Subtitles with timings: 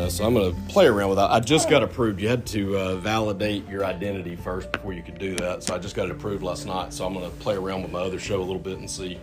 [0.00, 1.30] uh, so I'm going to play around with that.
[1.30, 2.20] I just got approved.
[2.20, 5.62] You had to uh, validate your identity first before you could do that.
[5.62, 6.92] So I just got it approved last night.
[6.92, 9.20] So I'm going to play around with my other show a little bit and see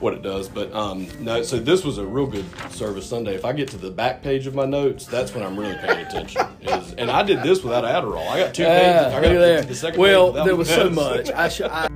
[0.00, 0.48] what it does.
[0.48, 3.34] But um, no, so this was a real good service Sunday.
[3.34, 6.06] If I get to the back page of my notes, that's when I'm really paying
[6.06, 6.42] attention.
[6.62, 8.26] Is, and I did this without Adderall.
[8.28, 8.82] I got two pages.
[8.82, 9.62] Yeah, I got look at there.
[9.62, 11.30] the second Well, there was so much.
[11.30, 11.66] I should.
[11.66, 11.88] I,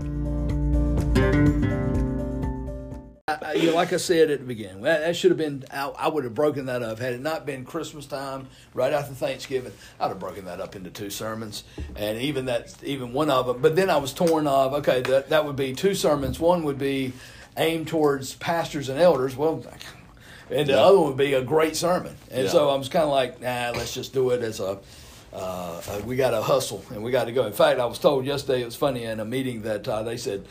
[3.61, 5.65] you know, like I said at the beginning, that, that should have been.
[5.71, 9.15] I, I would have broken that up had it not been Christmas time, right after
[9.15, 9.73] Thanksgiving.
[9.99, 11.65] I'd have broken that up into two sermons,
[11.97, 13.61] and even that, even one of them.
[13.61, 14.75] But then I was torn of.
[14.75, 16.41] Okay, that that would be two sermons.
[16.41, 17.13] One would be
[17.57, 19.37] aimed towards pastors and elders.
[19.37, 19.65] Well.
[20.53, 20.81] And the Yeah.
[20.81, 22.51] other one would be a great sermon, and Yeah.
[22.51, 24.81] so I was kind of like, nah, let's just do it as a
[25.33, 27.47] uh, uh, we got to hustle and we got to go.
[27.47, 30.17] In fact, I was told yesterday it was funny in a meeting that uh, they
[30.17, 30.45] said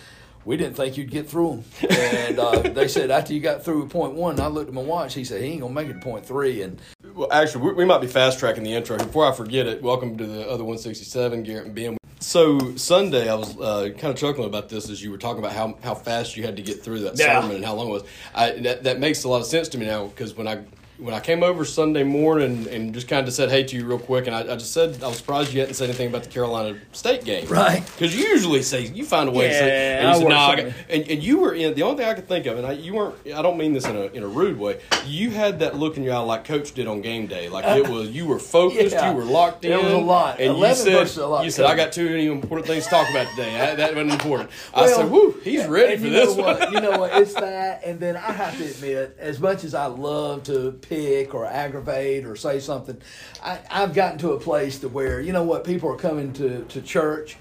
[0.49, 3.83] we didn't think you'd get through them, and uh, they said after you got through
[3.83, 5.13] with point one, I looked at my watch.
[5.13, 6.81] He said he ain't gonna make it to point three, and
[7.13, 8.97] Well, actually, we, we might be fast tracking the intro.
[8.97, 11.97] Before I forget it, welcome to the other 167, Garrett and Ben.
[12.19, 15.53] So Sunday, I was uh, kind of chuckling about this as you were talking about
[15.53, 17.39] how, how fast you had to get through that Yeah.
[17.41, 18.03] sermon and how long it was.
[18.33, 20.63] I, that, that makes a lot of sense to me now because when I
[20.99, 23.99] when I came over Sunday morning and just kind of said hey to you real
[23.99, 26.29] quick, and I, I just said I was surprised you hadn't said anything about the
[26.29, 27.83] Carolina State game, Right.
[27.85, 30.23] Because you usually say you find a way to say, Yeah, and I you said,
[30.25, 32.45] work "No, I got-" and, and you were in the only thing I could think
[32.47, 33.15] of, and I, you weren't.
[33.33, 34.81] I don't mean this in a in a rude way.
[35.05, 37.87] You had that look in your eye like Coach did on game day, like it
[37.87, 39.11] was you were focused, Yeah.
[39.11, 39.71] you were locked in.
[39.71, 40.39] It was a lot.
[40.39, 41.45] and you said a lot.
[41.45, 43.59] you said I got two important things to talk about today.
[43.71, 44.49] I, that wasn't important.
[44.73, 46.71] I said, "Whoo, he's ready for this know one." what?
[46.73, 47.13] You know what?
[47.21, 51.33] It's that, and then I have to admit, as much as I love to pick
[51.33, 52.99] or aggravate or say something,
[53.43, 55.63] I, I've gotten to a place to where you know what?
[55.63, 57.37] People are coming to to church.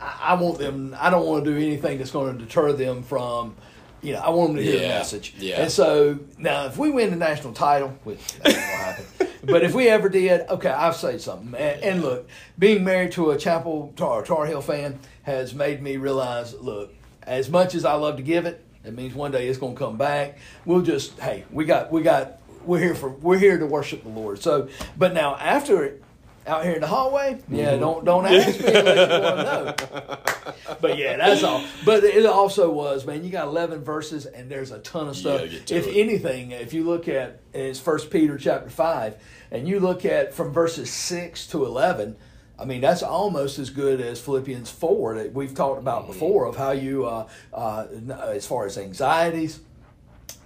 [0.00, 0.96] I, I want them.
[0.98, 3.54] I don't want to do anything that's going to deter them from.
[4.00, 5.34] You know, I want them to hear the message.
[5.38, 5.62] yeah.
[5.62, 9.04] And so now, if we win the national title, which that ain't happen,
[9.44, 11.52] but if we ever did, okay, I've said something.
[11.60, 15.96] And, and look, being married to a Chapel Tar, Tar Heel fan has made me
[15.96, 16.94] realize, look,
[17.24, 19.78] as much as I love to give it, it means one day it's going to
[19.78, 20.38] come back.
[20.64, 22.38] We'll just, hey, we got, we got,
[22.68, 24.40] we're here for, we're here to worship the Lord.
[24.40, 26.02] So, but now after it,
[26.46, 27.80] out here in the hallway, yeah, Mm-hmm.
[27.80, 30.76] don't don't ask me unless you want to know.
[30.80, 31.62] But yeah, that's all.
[31.84, 33.22] But it also was, man.
[33.22, 35.42] You got eleven verses, and there's a ton of stuff.
[35.42, 35.94] to If it.
[36.00, 39.16] anything, if you look at it's First Peter chapter five,
[39.50, 42.16] and you look at from verses six to eleven,
[42.58, 46.12] I mean that's almost as good as Philippians four that we've talked about Mm-hmm.
[46.12, 47.86] before of how you, uh, uh,
[48.28, 49.60] as far as anxieties,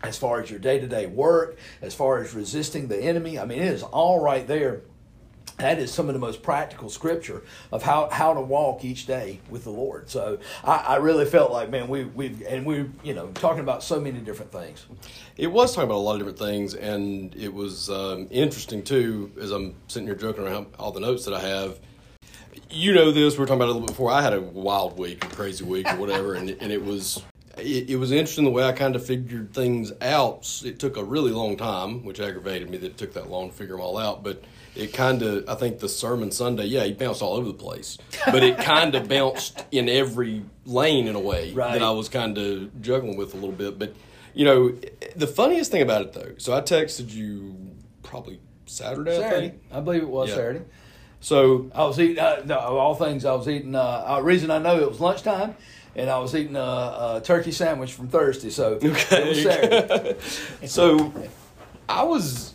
[0.02, 3.38] as far as your day to day work, as far as resisting the enemy.
[3.38, 4.82] I mean, it is all right there.
[5.58, 9.38] That is some of the most practical scripture of how, how to walk each day
[9.48, 10.08] with the Lord.
[10.08, 13.82] So I, I really felt like, man, we we've, and we're you know talking about
[13.82, 14.86] so many different things.
[15.36, 19.30] It was talking about a lot of different things, and it was um, interesting too.
[19.40, 21.78] As I'm sitting here joking around all the notes that I have,
[22.70, 23.34] you know this.
[23.34, 24.10] We were talking about it a little bit before.
[24.10, 27.22] I had a wild week, a crazy week, or whatever, and and it was
[27.58, 30.62] it, it was interesting the way I kind of figured things out.
[30.64, 33.56] It took a really long time, which aggravated me that it took that long to
[33.56, 34.42] figure them all out, but.
[34.74, 37.98] It kind of, I think the sermon Sunday, yeah, he bounced all over the place,
[38.24, 41.74] but it kind of bounced in every lane in a way Right.
[41.74, 43.78] that I was kind of juggling with a little bit.
[43.78, 43.94] But
[44.32, 44.74] you know,
[45.14, 47.54] the funniest thing about it though, so I texted you
[48.02, 49.62] probably Saturday, I Saturday, think.
[49.70, 50.36] I believe it was Yeah.
[50.36, 50.64] Saturday.
[51.20, 53.26] So I was eating uh, no, of all things.
[53.26, 53.74] I was eating.
[53.74, 55.54] Uh, uh, reason I know it was lunchtime,
[55.96, 58.50] and I was eating a, a turkey sandwich from Thursday.
[58.50, 60.16] So it was Saturday.
[60.66, 61.12] so
[61.88, 62.54] I was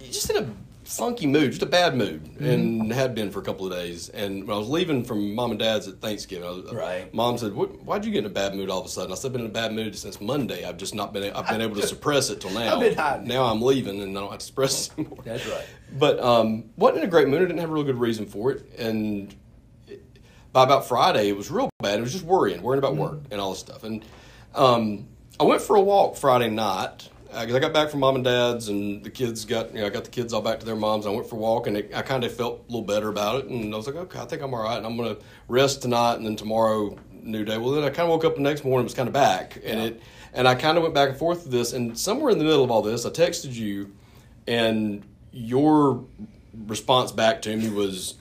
[0.00, 0.48] just in a
[0.84, 2.44] funky mood, just a bad mood, Mm-hmm.
[2.44, 4.08] and had been for a couple of days.
[4.10, 7.12] And when I was leaving from mom and dad's at Thanksgiving, was, Right.
[7.12, 9.16] Mom said, what, "Why'd you get in a bad mood all of a sudden?" I
[9.16, 10.64] said, "I've been in a bad mood since Monday.
[10.64, 11.32] I've just not been.
[11.32, 12.74] I've been able to suppress it till now.
[12.74, 13.26] I've been hiding.
[13.26, 15.64] Now I'm leaving, and I don't have to suppress it anymore." That's right.
[15.98, 17.42] But um, wasn't in a great mood.
[17.42, 19.34] I didn't have a real good reason for it, and
[20.52, 22.00] by about Friday, it was real bad.
[22.00, 23.84] It was just worrying, worrying about work and all this stuff.
[23.84, 24.04] And
[24.54, 25.06] um,
[25.40, 28.68] I went for a walk Friday night because I got back from mom and dad's,
[28.68, 31.06] and the kids got you know I got the kids all back to their moms.
[31.06, 33.40] I went for a walk, and it, I kind of felt a little better about
[33.40, 33.46] it.
[33.46, 35.16] And I was like, okay, I think I'm all right, and I'm gonna
[35.48, 37.58] rest tonight, and then tomorrow new day.
[37.58, 39.60] Well, then I kind of woke up the next morning, and was kind of back,
[39.64, 42.38] and it and I kind of went back and forth with this, and somewhere in
[42.38, 43.94] the middle of all this, I texted you,
[44.46, 46.04] and your
[46.66, 48.14] response back to me was.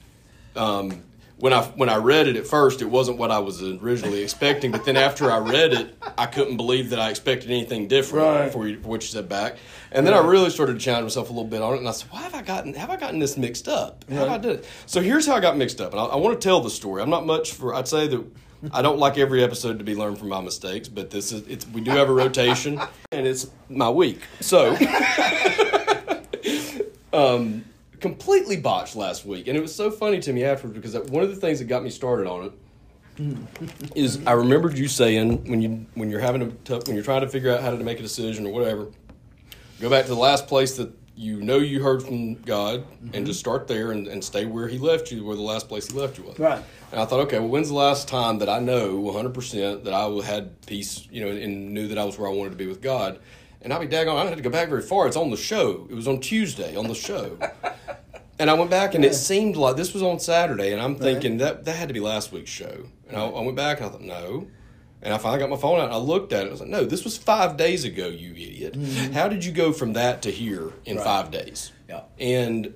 [0.57, 1.03] Um,
[1.37, 4.71] when I when I read it at first, it wasn't what I was originally expecting.
[4.71, 8.51] But then after I read it, I couldn't believe that I expected anything different Right.
[8.51, 9.57] for, you, for what you said back.
[9.91, 11.91] And then I really started to challenge myself a little bit on it, and I
[11.91, 14.05] said, "Why have I gotten have I gotten this mixed up?
[14.09, 16.15] How have I done it?" So here's how I got mixed up, and I, I
[16.15, 17.01] want to tell the story.
[17.01, 17.73] I'm not much for.
[17.75, 18.23] I'd say that
[18.73, 21.67] I don't like every episode to be learned from my mistakes, but this is it's
[21.67, 22.79] we do have a rotation,
[23.11, 24.21] and it's my week.
[24.39, 24.75] So
[27.13, 27.65] um,
[27.99, 31.29] completely botched last week, and it was so funny to me afterwards because one of
[31.29, 32.53] the things that got me started on it
[33.95, 37.21] is I remembered you saying when you when you're having a tough when you're trying
[37.21, 38.87] to figure out how to make a decision or whatever,
[39.79, 43.25] go back to the last place that you know you heard from God and mm-hmm.
[43.25, 45.97] just start there and, and stay where He left you, where the last place He
[45.97, 46.37] left you was.
[46.37, 46.61] Right.
[46.91, 50.25] And I thought, okay, well, when's the last time that I know 100% that I
[50.25, 52.81] had peace, you know, and knew that I was where I wanted to be with
[52.81, 53.19] God?
[53.61, 55.07] And I'll be daggone, I don't have to go back very far.
[55.07, 55.87] It's on the show.
[55.89, 57.37] It was on Tuesday on the show.
[58.39, 61.37] and I went back and it seemed like this was on Saturday, and I'm thinking
[61.37, 62.85] that that had to be last week's show.
[63.07, 64.47] And I, I went back and I thought, no.
[65.01, 66.41] And I finally got my phone out and I looked at it.
[66.43, 68.73] and I was like, no, this was five days ago, you idiot.
[68.73, 69.13] Mm-hmm.
[69.13, 71.05] How did you go from that to here in Right.
[71.05, 71.71] five days?
[71.87, 72.01] Yeah.
[72.19, 72.73] And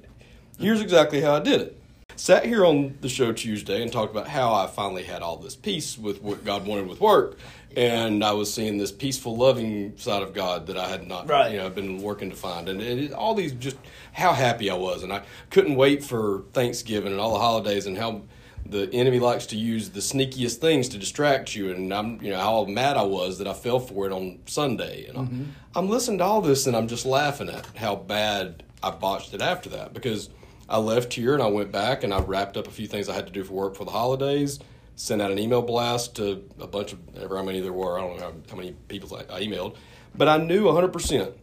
[0.59, 1.81] here's exactly how I did it.
[2.15, 5.55] Sat here on the show Tuesday and talked about how I finally had all this
[5.55, 7.39] peace with what God wanted with work.
[7.75, 11.51] And I was seeing this peaceful, loving side of God that I had not, Right.
[11.51, 12.67] you know, been working to find.
[12.67, 13.77] And it, all these just
[14.11, 15.03] how happy I was.
[15.03, 15.21] And I
[15.51, 18.23] couldn't wait for Thanksgiving and all the holidays and how
[18.65, 21.71] the enemy likes to use the sneakiest things to distract you.
[21.71, 25.05] And I'm, you know, how mad I was that I fell for it on Sunday.
[25.07, 25.43] And I'm, mm-hmm.
[25.75, 29.41] I'm listening to all this and I'm just laughing at how bad I botched it
[29.41, 30.29] after that because
[30.67, 33.13] I left here and I went back and I wrapped up a few things I
[33.13, 34.59] had to do for work for the holidays.
[34.99, 37.97] Sent out an email blast to a bunch of ever how many there were.
[37.97, 39.77] I don't know how, how many people I, I emailed,
[40.13, 41.33] but I knew 100 percent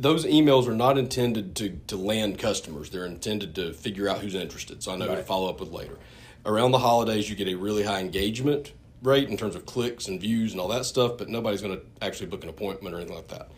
[0.00, 2.90] those emails are not intended to, to land customers.
[2.90, 4.80] They're intended to figure out who's interested.
[4.82, 5.98] So I know who to follow up with later.
[6.46, 8.72] Around the holidays, you get a really high engagement
[9.02, 11.84] rate in terms of clicks and views and all that stuff, but nobody's going to
[12.00, 13.50] actually book an appointment or anything like that.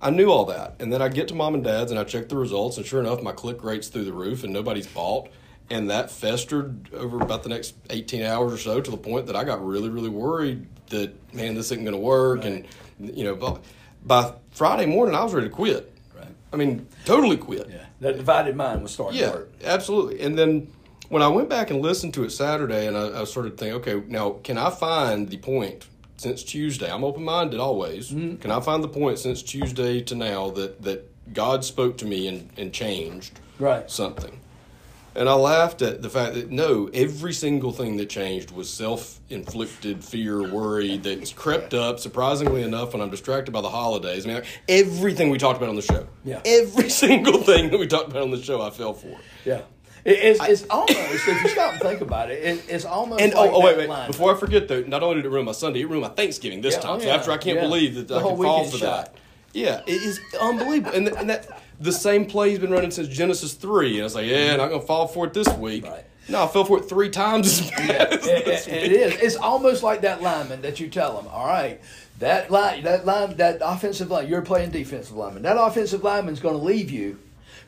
[0.00, 0.74] I knew all that.
[0.78, 3.00] And then I get to mom and dad's and I check the results, and sure
[3.00, 5.28] enough, my click rate's through the roof and nobody's bought.
[5.68, 9.34] And that festered over about the next 18 hours or so to the point that
[9.36, 12.44] I got really, really worried that, man, this isn't going to work.
[12.44, 12.66] And,
[13.00, 13.58] you know, by,
[14.04, 15.92] by Friday morning, I was ready to quit.
[16.16, 16.28] Right.
[16.52, 17.68] I mean, totally quit.
[17.68, 17.84] Yeah.
[18.00, 19.52] That divided mind was starting Yeah, to work.
[19.64, 20.20] absolutely.
[20.20, 20.68] And then
[21.08, 24.02] when I went back and listened to it Saturday, and I, I started thinking, okay,
[24.08, 25.86] now can I find the point
[26.16, 26.88] since Tuesday?
[26.92, 28.10] I'm open minded always.
[28.12, 28.36] Mm-hmm.
[28.36, 32.28] Can I find the point since Tuesday to now that that God spoke to me
[32.28, 33.90] and, and changed Right.
[33.90, 34.38] something?
[35.16, 39.18] And I laughed at the fact that no, every single thing that changed was self
[39.30, 44.26] inflicted fear, worry that's crept up, surprisingly enough, when I'm distracted by the holidays.
[44.26, 46.06] I mean, everything we talked about on the show.
[46.24, 46.40] Yeah.
[46.44, 49.18] Every single thing that we talked about on the show, I fell for.
[49.44, 49.62] Yeah.
[50.04, 53.32] It, it's, it's almost, if you stop and think about it, it it's almost And
[53.34, 53.88] oh, like oh, oh wait, wait!
[53.88, 54.06] line.
[54.08, 56.60] Before I forget, though, not only did it ruin my Sunday, it ruined my Thanksgiving
[56.60, 56.96] this Yeah, time.
[56.96, 57.62] oh, So yeah, after I can't yeah.
[57.62, 59.06] believe that The I can fall for shot.
[59.06, 59.14] that.
[59.52, 61.48] Yeah, it is unbelievable, and and that
[61.80, 64.70] the same play he's been running since Genesis three, and I was like, yeah, not
[64.70, 65.84] gonna fall for it this week.
[65.86, 66.04] Right.
[66.28, 69.14] No, I fell for it three times as bad as It, this it- it is.
[69.20, 71.80] It's almost like that lineman that you tell them, all right,
[72.18, 75.42] that line, that line, that offensive line, you're playing defensive lineman.
[75.44, 77.18] That offensive lineman's going to leave you.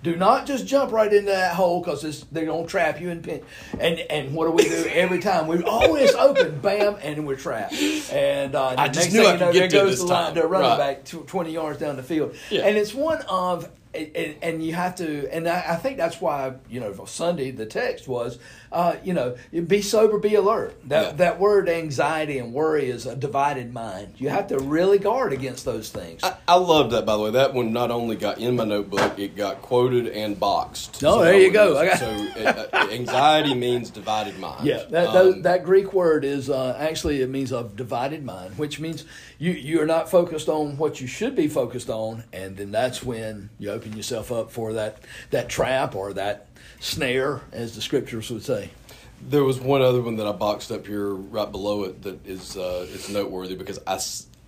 [0.03, 3.23] Do not just jump right into that hole because they're going to trap you and
[3.23, 3.43] pin.
[3.81, 5.49] And and what do we do every time?
[5.49, 7.75] We always open, bam, and we're trapped.
[8.13, 10.07] And uh, I just knew thing I you could know, get there goes this the,
[10.07, 10.35] line, time.
[10.35, 10.79] the running Right.
[10.79, 12.35] back tw- twenty yards down the field.
[12.49, 12.63] Yeah.
[12.67, 16.55] And it's one of and, and you have to, and I, I think that's why
[16.69, 18.39] you know Sunday the text was,
[18.73, 19.37] uh, you know,
[19.67, 20.75] be sober, be alert.
[20.89, 21.13] That Yeah.
[21.13, 24.15] that word anxiety and worry is a divided mind.
[24.19, 26.23] You have to really guard against those things.
[26.23, 27.31] I, I love that, by the way.
[27.31, 30.97] That one not only got in my notebook, it got quoted and boxed.
[31.05, 31.75] Oh, So there you go.
[31.75, 34.67] got- so uh, anxiety means divided mind.
[34.67, 38.59] yeah, that, Um, that that Greek word is uh, actually it means of divided mind,
[38.59, 39.05] which means
[39.39, 43.03] you you are not focused on what you should be focused on, and then that's
[43.03, 44.99] when you open yourself up for that
[45.31, 46.48] that trap or that
[46.81, 48.71] snare, as the scriptures would say.
[49.21, 52.57] There was one other one that I boxed up here right below it that is
[52.57, 53.99] uh, it's noteworthy because I,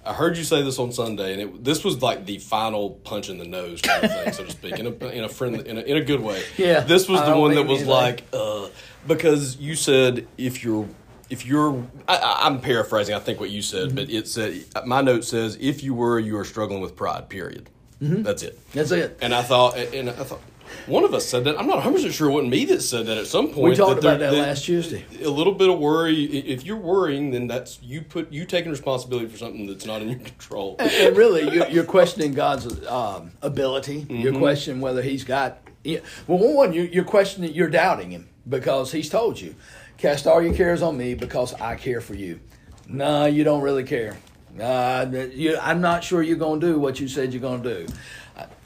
[0.08, 3.28] I heard you say this on Sunday and it, this was like the final punch
[3.28, 5.76] in the nose kind of thing, so to speak, in a in a friendly in
[5.76, 6.40] a, in a good way.
[6.56, 8.68] Yeah, this was the one that was like uh,
[9.08, 10.88] because you said if you're
[11.30, 15.00] if you're I, I- I'm paraphrasing I think what you said, but it said my
[15.00, 17.28] note says if you were you are struggling with pride.
[17.28, 17.68] Period.
[18.00, 18.58] That's it.
[18.72, 19.18] That's it.
[19.20, 20.40] And I thought, and I thought,
[20.86, 21.58] one of us said that.
[21.58, 23.70] I'm not 100 percent sure it wasn't me that said that at some point.
[23.70, 25.04] We talked there- about that last Tuesday.
[25.22, 26.24] A little bit of worry.
[26.24, 30.08] If you're worrying, then that's you put you taking responsibility for something that's not in
[30.08, 30.76] your control.
[30.78, 34.06] and really, you're, you're questioning God's um, ability.
[34.08, 34.40] You're Mm-hmm.
[34.40, 35.58] questioning whether He's got.
[35.84, 39.54] Yeah, well, one, one you, you're questioning, you're doubting Him because He's told you,
[39.98, 42.40] "Cast all your cares on Me because I care for you."
[42.86, 44.16] No, you don't really care.
[44.60, 47.84] Uh, you, I'm not sure you're going to do what you said you're going to
[47.86, 47.92] do.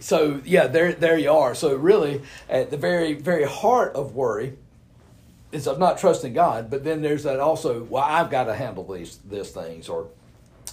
[0.01, 1.55] So yeah, there there you are.
[1.55, 4.57] So really, at the very very heart of worry
[5.53, 6.71] is of not trusting God.
[6.71, 7.85] But then there's that also.
[7.85, 10.09] Well, I've got to handle these these things, or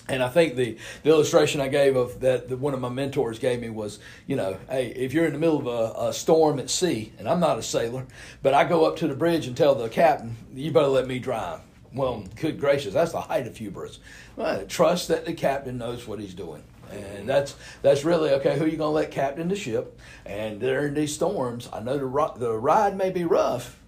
[0.07, 3.39] And I think the, the illustration I gave of that, that one of my mentors
[3.39, 6.59] gave me was, you know, hey, if you're in the middle of a, a storm
[6.59, 8.05] at sea, and I'm not a sailor,
[8.41, 11.19] but I go up to the bridge and tell the captain, you better let me
[11.19, 11.61] drive.
[11.93, 13.99] Well, good gracious, that's the height of hubris.
[14.35, 16.63] Well, trust that the captain knows what he's doing.
[16.91, 18.57] And that's that's really okay.
[18.57, 19.99] Who you gonna let captain the ship?
[20.25, 23.79] And during these storms, I know the the ride may be rough,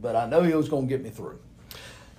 [0.00, 1.38] but I know he was gonna get me through.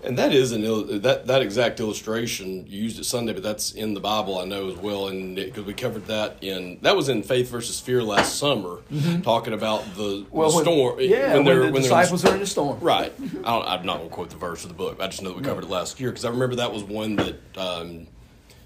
[0.04, 0.64] And that is an
[1.04, 4.68] that that exact illustration you used it Sunday, but that's in the Bible I know
[4.72, 8.40] as well, and because we covered that in that was in Faith versus Fear last
[8.40, 8.80] summer,
[9.22, 11.00] talking about the, the when, storm.
[11.02, 13.14] yeah, when, they're the when disciples are in the storm, Right.
[13.22, 15.00] I don't, I'm not going to quote the verse of the book.
[15.00, 17.18] I just know that we covered it last year because I remember that was one
[17.18, 17.58] that.
[17.58, 18.08] Um,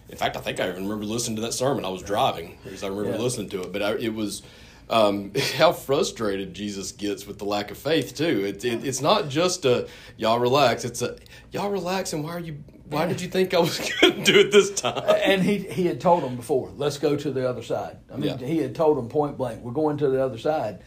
[0.09, 1.83] in fact, I think I even remember listening to that sermon.
[1.85, 3.17] I was driving because I remember Yeah.
[3.23, 3.73] listening to it.
[3.73, 4.43] But I, it was
[4.89, 8.45] um, how frustrated Jesus gets with the lack of faith too.
[8.45, 10.85] It, it, it's not just a y'all relax.
[10.85, 11.17] It's a
[11.51, 12.13] y'all relax.
[12.13, 12.63] And why are you?
[12.87, 15.01] Why did you think I was going to do it this time?
[15.07, 17.97] And he he had told them before, let's go to the other side.
[18.13, 18.45] I mean, Yeah.
[18.45, 20.83] he had told them point blank, we're going to the other side.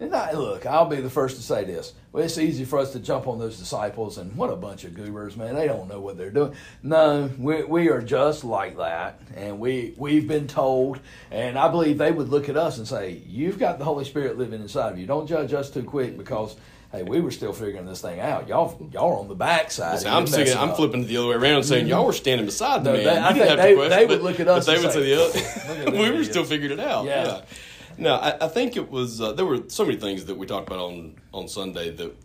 [0.00, 1.92] And I, look, I'll be the first to say this.
[2.10, 4.94] Well, it's easy for us to jump on those disciples, and what a bunch of
[4.94, 5.54] goobers, man!
[5.54, 6.54] They don't know what they're doing.
[6.82, 11.98] No, we we are just like that, and we we've been told, and I believe
[11.98, 14.98] they would look at us and say, "You've got the Holy Spirit living inside of
[14.98, 15.06] you.
[15.06, 16.56] Don't judge us too quick because."
[16.92, 18.48] Hey, we were still figuring this thing out.
[18.48, 19.98] Y'all, y'all are on the backside.
[19.98, 21.90] And I'm messing I'm flipping it the other way around, saying mm-hmm.
[21.90, 23.04] y'all were standing beside the No, man.
[23.04, 24.82] they- I didn't think have to they- question, they would look at us they and
[24.82, 25.90] would say, say oh, the other.
[25.92, 27.04] we were still figuring it out.
[27.04, 27.26] Yeah.
[27.26, 27.40] Yeah.
[28.00, 29.20] No, I, I think it was.
[29.20, 32.16] Uh, there were so many things that we talked about on on Sunday that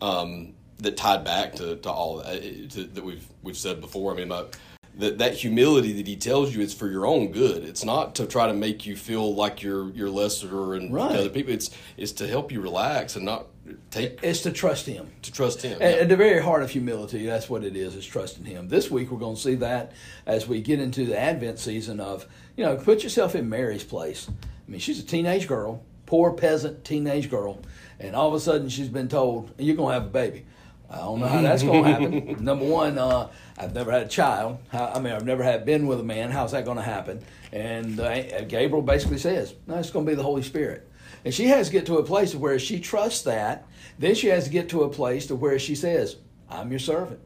[0.00, 2.40] um, that tied back to, to all that, uh,
[2.74, 4.12] to, that we've we've said before.
[4.12, 4.56] I mean, about
[4.98, 7.62] that that humility that he tells you is for your own good.
[7.64, 11.12] It's not to try to make you feel like you're you're lesser and Right.
[11.16, 11.52] other people.
[11.52, 13.46] It's it's to help you relax and not
[13.92, 15.08] take It's to trust Him.
[15.22, 15.80] to trust him.
[15.80, 18.68] At, at the very heart of humility, that's what it is, is trusting Him.
[18.68, 19.92] This week, we're going to see that
[20.26, 22.26] as we get into the Advent season of,
[22.56, 24.28] you know, put yourself in Mary's place.
[24.72, 27.60] I mean, she's a teenage girl, poor peasant teenage girl,
[28.00, 30.46] and all of a sudden she's been told, you're going to have a baby.
[30.88, 32.36] I don't know how that's going to happen.
[32.42, 34.60] Number one, uh, I've never had a child.
[34.72, 36.30] I mean, I've never had been with a man.
[36.30, 37.22] How's that going to happen?
[37.52, 40.90] And uh, Gabriel basically says, no, it's going to be the Holy Spirit.
[41.22, 43.66] And she has to get to a place where she trusts that.
[43.98, 46.16] Then she has to get to a place to where she says,
[46.48, 47.20] I'm your servant.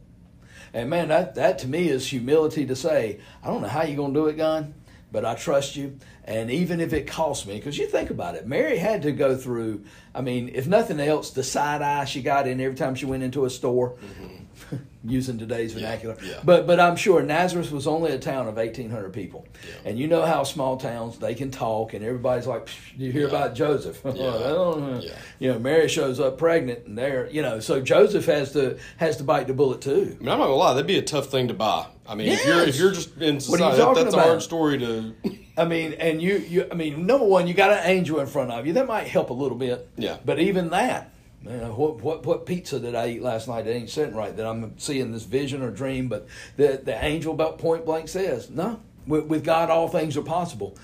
[0.74, 3.96] And man, that, that to me is humility to say, I don't know how you're
[3.96, 4.74] going to do it, God,
[5.12, 5.98] but I trust you.
[6.25, 9.36] And even if it costs me, because you think about it, Mary had to go
[9.36, 9.84] through,
[10.14, 13.22] I mean, if nothing else, the side eye she got in every time she went
[13.22, 14.44] into a store, mm-hmm.
[15.04, 16.16] using today's vernacular.
[16.22, 16.40] yeah.
[16.44, 19.46] But but I'm sure Nazareth was only a town of 1,800 people.
[19.66, 19.90] Yeah.
[19.90, 23.22] And you know how small towns, they can talk, and everybody's like, "Psh, you hear
[23.22, 23.28] Yeah.
[23.28, 24.00] about Joseph.
[24.04, 25.00] Yeah.
[25.00, 25.10] Yeah.
[25.38, 29.16] You know, Mary shows up pregnant, and there, you know, so Joseph has to has
[29.18, 30.16] to bite the bullet too.
[30.18, 31.86] I mean, I'm not gonna lie, that'd be a tough thing to buy.
[32.08, 34.20] I mean, if you're if you're just in What are you society, that, that's a
[34.20, 35.14] hard story to.
[35.58, 38.50] I mean, and you, you, I mean, number one, you got an angel in front
[38.50, 38.75] of you.
[38.75, 39.88] That might help a little bit.
[39.96, 40.18] Yeah.
[40.22, 41.10] But even that,
[41.50, 44.36] know, what, what, what pizza did I eat last night that ain't sitting right?
[44.36, 46.26] That I'm seeing this vision or dream, but
[46.56, 50.76] the, the angel about point blank says, no, with, with God, all things are possible.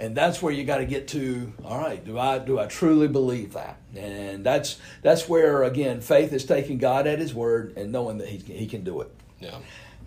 [0.00, 1.52] And that's where you got to get to.
[1.64, 3.78] All right, do I do I truly believe that?
[3.96, 8.28] And that's that's where again faith is taking God at His word and knowing that
[8.28, 9.10] He He can do it.
[9.40, 9.56] Yeah.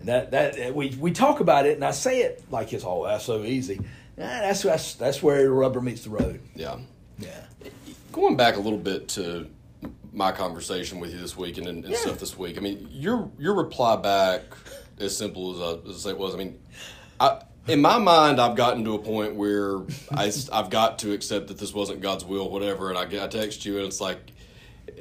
[0.00, 3.02] And that that we we talk about it, and I say it like it's all
[3.02, 3.80] that's so easy.
[4.16, 6.40] Nah, that's that's that's where the rubber meets the road.
[6.54, 6.78] Yeah.
[7.18, 7.44] Yeah.
[8.12, 9.46] Going back a little bit to
[10.12, 11.96] my conversation with you this week and, and Yeah.
[11.96, 12.56] stuff this week.
[12.58, 14.42] I mean, your your reply back,
[14.98, 16.34] as simple as I, as it was.
[16.34, 16.58] I mean,
[17.18, 21.46] I, in my mind, I've gotten to a point where I, have got to accept
[21.48, 22.90] that this wasn't God's will, whatever.
[22.90, 24.32] And I, I text you, and it's like,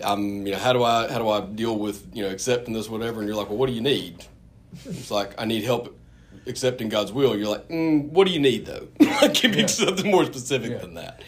[0.04, 2.88] I'm, you know, how do I how do I deal with you know accepting this,
[2.90, 3.20] whatever?
[3.20, 4.26] And you're like, well, what do you need?
[4.86, 5.98] It's like I need help
[6.48, 7.38] accepting God's will.
[7.38, 8.88] You're like, mm, what do you need though?
[9.22, 10.78] like, give me something more specific Yeah.
[10.78, 11.22] than that.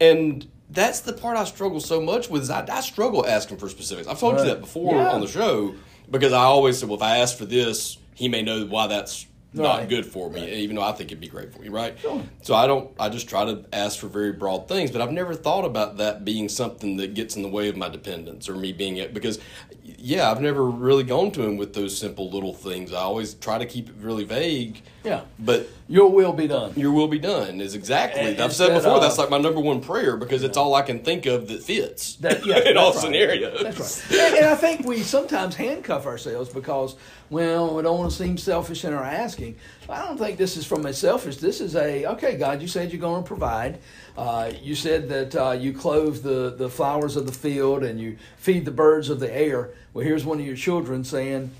[0.00, 2.42] And that's the part I struggle so much with.
[2.42, 4.06] Is I, I struggle asking for specifics.
[4.08, 4.44] I've told Right.
[4.44, 5.08] you that before Yeah.
[5.10, 5.74] on the show
[6.10, 9.26] because I always say, well, if I ask for this, he may know why that's
[9.54, 9.88] not Right.
[9.88, 11.98] good for me, even though I think it'd be great for me, right?
[11.98, 12.20] Sure.
[12.42, 12.90] So I don't.
[13.00, 16.22] I just try to ask for very broad things, but I've never thought about that
[16.24, 19.38] being something that gets in the way of my dependence or me being it because,
[19.82, 22.92] yeah, I've never really gone to him with those simple little things.
[22.92, 24.82] I always try to keep it really vague.
[25.04, 25.22] Yeah.
[25.38, 26.72] But Your will be done.
[26.76, 28.20] your will be done is exactly.
[28.22, 30.82] And I've said before of- that's like my number one prayer because it's all I
[30.82, 33.04] can think of that fits That, yeah, in all that's right.
[33.06, 33.62] scenarios.
[33.62, 34.20] That's right.
[34.20, 36.96] And, and I think we sometimes handcuff ourselves because,
[37.30, 39.56] well, we don't want to seem selfish in our asking.
[39.88, 41.36] I don't think this is from a selfish.
[41.36, 42.60] This is a okay, God.
[42.60, 43.78] You said you're going to provide.
[44.16, 48.18] Uh, you said that uh, you clothe the the flowers of the field and you
[48.36, 49.70] feed the birds of the air.
[49.94, 51.52] Well, here's one of your children saying,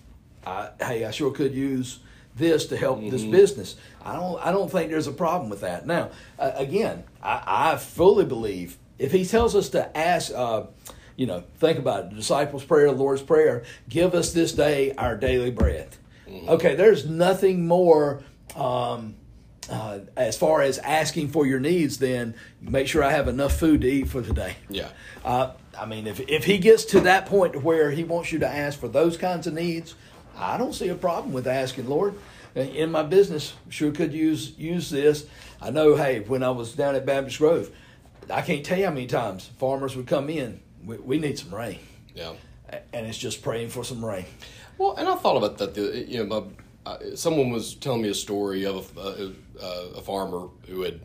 [0.45, 2.01] I, "Hey, I sure could use."
[2.39, 3.77] This to help this business.
[4.05, 5.87] I don't I don't think there's a problem with that.
[5.87, 10.33] Now, uh, again, I, I fully believe if he tells us to ask.
[10.35, 10.65] Uh,
[11.17, 12.11] you know, think about it.
[12.11, 13.65] The disciples' prayer, the Lord's prayer.
[13.89, 15.97] Give us this day our daily bread.
[16.47, 18.23] Okay, there's nothing more
[18.55, 19.17] um,
[19.71, 21.99] uh, as far as asking for your needs.
[21.99, 24.57] Then make sure I have enough food to eat for today.
[24.69, 24.91] Yeah.
[25.25, 28.49] Uh, I mean, if if he gets to that point where he wants you to
[28.49, 29.95] ask for those kinds of needs,
[30.39, 32.15] I don't see a problem with asking, Lord.
[32.55, 35.27] In my business, sure could use use this.
[35.61, 35.97] I know.
[35.97, 37.71] Hey, when I was down at Baptist Grove,
[38.31, 40.61] I can't tell you how many times farmers would come in.
[40.85, 41.79] We, we need some rain,
[42.15, 42.33] Yeah.
[42.93, 44.25] and it's just praying for some rain.
[44.79, 45.75] Well, and I thought about that.
[45.75, 46.43] The, you know,
[46.87, 49.67] my, uh, someone was telling me a story of a, a,
[49.99, 51.01] a farmer who had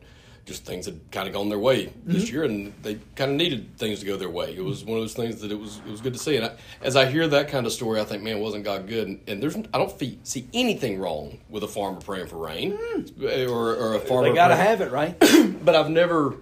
[0.46, 2.34] just things had kind of gone their way this mm-hmm.
[2.34, 4.56] year, and they kind of needed things to go their way.
[4.56, 6.36] It was one of those things that it was it was good to see.
[6.36, 9.08] And I, as I hear that kind of story, I think, man, wasn't God good?
[9.08, 12.78] And, and there's I don't fee, see anything wrong with a farmer praying for rain
[12.78, 13.50] mm.
[13.50, 14.30] or, or a farmer.
[14.30, 15.18] They got to have it right.
[15.64, 16.36] but I've never,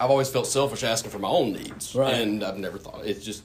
[0.00, 2.14] I've always felt selfish asking for my own needs, Right.
[2.14, 3.44] and I've never thought it's just.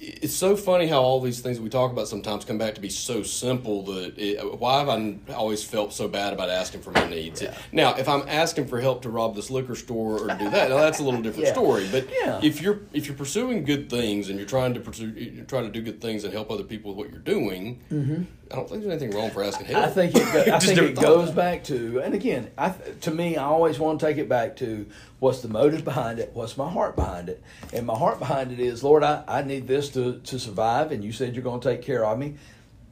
[0.00, 2.88] It's so funny how all these things we talk about sometimes come back to be
[2.88, 7.08] so simple that it, why have I always felt so bad about asking for my
[7.08, 7.42] needs?
[7.42, 7.54] Yeah.
[7.72, 10.76] Now, if I'm asking for help to rob this liquor store or do that, now
[10.76, 11.52] that's a little different Yeah.
[11.52, 11.88] story.
[11.90, 12.38] But Yeah.
[12.42, 15.70] if you're if you're pursuing good things and you're trying to pursue, you're trying to
[15.72, 19.02] do good things and help other people with what you're doing, I don't think there's
[19.02, 19.84] anything wrong for asking help.
[19.84, 19.90] Mm-hmm.
[19.90, 22.70] I think it, go, I think it goes back to, and again, I,
[23.02, 24.86] to me, I always want to take it back to
[25.20, 28.60] what's the motive behind it, what's my heart behind it, and my heart behind it
[28.60, 31.68] is, Lord, I, I need this to, to survive, and you said you're going to
[31.68, 32.34] take care of me.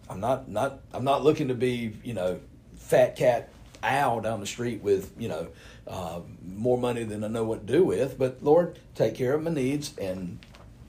[0.08, 2.38] I'm not not I'm not looking to be you know
[2.76, 3.50] fat cat
[3.82, 5.48] owl down the street with you know
[5.86, 9.42] uh, more money than I know what to do with, but Lord, take care of
[9.42, 10.38] my needs and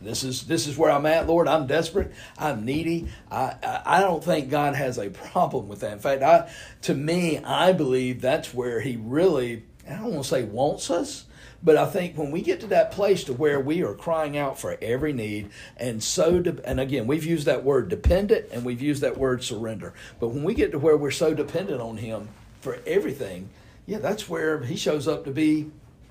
[0.01, 1.48] this is this is where I'm at, Lord.
[1.48, 2.13] I'm desperate.
[2.38, 3.10] I'm needy.
[3.32, 5.94] I, I I don't think God has a problem with that.
[5.94, 6.51] In fact, I
[6.84, 11.25] to me, I believe that's where He really I don't want to say wants us,
[11.67, 14.57] but I think when we get to that place to where we are crying out
[14.57, 18.81] for every need and so de- and again we've used that word dependent and we've
[18.81, 19.94] used that word surrender.
[20.18, 22.29] But when we get to where we're so dependent on Him
[22.61, 23.50] for everything,
[23.85, 25.70] yeah, that's where He shows up to be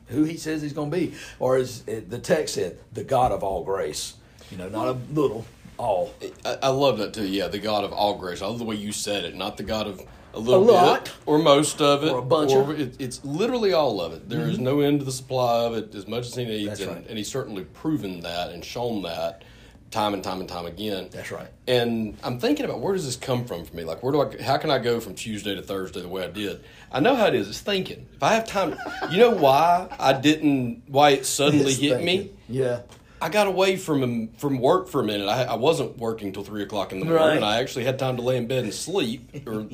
[0.08, 3.42] who he says he's going to be, or as the text said, the God of
[3.42, 4.14] all grace.
[4.52, 5.46] You know, not a little,
[5.78, 6.14] all.
[6.44, 7.26] I, I love that too.
[7.26, 8.40] Yeah, the God of all grace.
[8.40, 9.34] I love the way you said it.
[9.34, 10.00] Not the God of
[10.36, 11.04] a little A lot.
[11.04, 14.28] bit or most of it Or a bunch of- it, it's literally all of it.
[14.28, 14.64] There is mm-hmm.
[14.64, 17.06] no end to the supply of it as much as he needs, and, right.
[17.08, 19.42] and he's certainly proven that and shown that
[19.90, 21.08] time and time and time again.
[21.10, 21.48] That's right.
[21.66, 23.84] And I'm thinking about where does this come from for me?
[23.84, 24.42] Like, where do I?
[24.42, 26.62] How can I go from Tuesday to Thursday the way I did?
[26.92, 27.48] I know how it is.
[27.48, 28.06] It's thinking.
[28.14, 28.76] If I have time,
[29.10, 30.82] you know why I didn't?
[30.86, 32.30] Why it suddenly It's hit me?
[32.48, 32.80] Yeah.
[33.20, 35.26] I got away from from work for a minute.
[35.28, 37.40] I, I wasn't working till three o'clock in the morning.
[37.40, 37.42] Right.
[37.42, 39.66] I actually had time to lay in bed and sleep, or,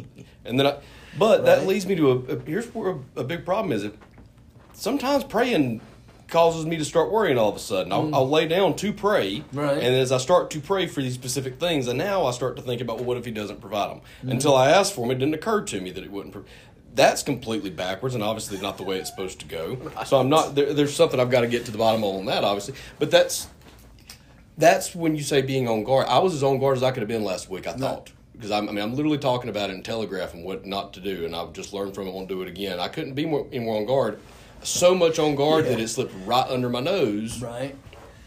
[0.45, 0.77] and then I.
[1.19, 3.85] But that leads me to a, a here's where a, a big problem is.
[3.85, 3.99] It
[4.73, 5.81] sometimes praying
[6.29, 7.93] causes me to start worrying all of a sudden.
[7.93, 9.45] I'll, I'll lay down to pray, Mm.
[9.53, 9.77] Right.
[9.83, 12.63] and as I start to pray for these specific things, and now I start to
[12.63, 13.99] think about well, what if He doesn't provide them?
[14.21, 14.31] Mm-hmm.
[14.31, 16.33] Until I asked for them, it didn't occur to me that it wouldn't.
[16.33, 16.45] Pro-
[16.95, 19.79] that's completely backwards, and obviously not the way it's supposed to go.
[20.07, 20.55] So I'm not.
[20.55, 22.75] There, there's something I've got to get to the bottom of on that, obviously.
[22.99, 23.49] But that's
[24.59, 26.07] that's when you say being on guard.
[26.09, 27.67] I was as on guard as I could have been last week.
[27.67, 30.67] I thought because I'm, I mean I'm literally talking about it in Telegraph and what
[30.67, 32.13] not to do, and I've just learned from it.
[32.15, 32.79] Won't do it again.
[32.81, 34.19] I couldn't be more, any more on guard.
[34.63, 35.73] So much on guard Yeah.
[35.73, 37.75] that it slipped right under my nose Right.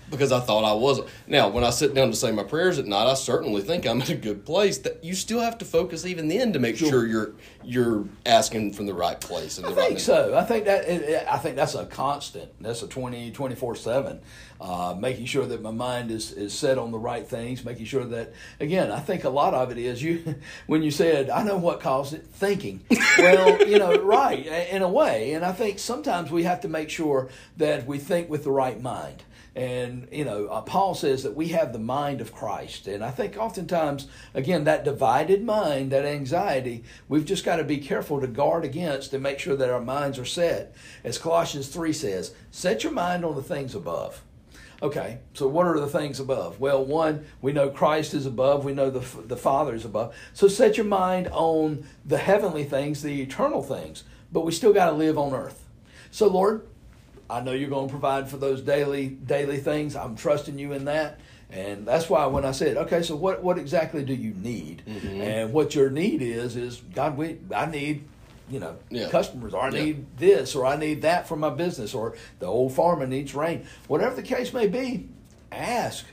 [0.10, 1.08] Because I thought I wasn't.
[1.28, 4.02] Now, when I sit down to say my prayers at night, I certainly think I'm
[4.02, 4.78] in a good place.
[4.80, 8.86] That you still have to focus even then to make sure, you're you're asking from
[8.86, 9.58] the right place.
[9.58, 10.36] And I the right think so.
[10.38, 12.52] I think that it, it- I think that's a constant.
[12.62, 14.20] That's a 20, 24 seven.
[14.62, 17.66] Uh, making sure that my mind is, is set on the right things.
[17.66, 20.36] Making sure that again, I think a lot of it is you.
[20.68, 22.82] When you said, "I know what caused it," thinking.
[23.18, 25.34] well, you know, right in a way.
[25.34, 28.82] And I think sometimes we have to make sure that we think with the right
[28.82, 29.24] mind.
[29.56, 32.88] And, you know, uh, Paul says that we have the mind of Christ.
[32.88, 37.78] And I think oftentimes, again, that divided mind, that anxiety, we've just got to be
[37.78, 40.76] careful to guard against and make sure that our minds are set.
[41.06, 44.22] As Colossians 3 says, set your mind on the things above.
[44.82, 46.60] Okay, so what are the things above?
[46.60, 50.14] Well, one, we know Christ is above, we know the, the Father is above.
[50.34, 54.90] So set your mind on the heavenly things, the eternal things, but we still got
[54.90, 55.66] to live on earth.
[56.12, 56.68] So, Lord,
[57.30, 59.96] I know you're going to provide for those daily daily things.
[59.96, 61.20] I'm trusting you in that.
[61.50, 64.82] And that's why when I said, okay, so what, what exactly do you need?
[64.88, 65.22] Mm-hmm.
[65.22, 68.04] And what your need is, is God, we, I need,
[68.50, 69.10] you know, Yeah.
[69.10, 69.84] customers, or I Yeah.
[69.84, 73.66] need this, or I need that for my business, or the old farmer needs rain.
[73.88, 75.08] Whatever the case may be,
[75.52, 76.06] ask.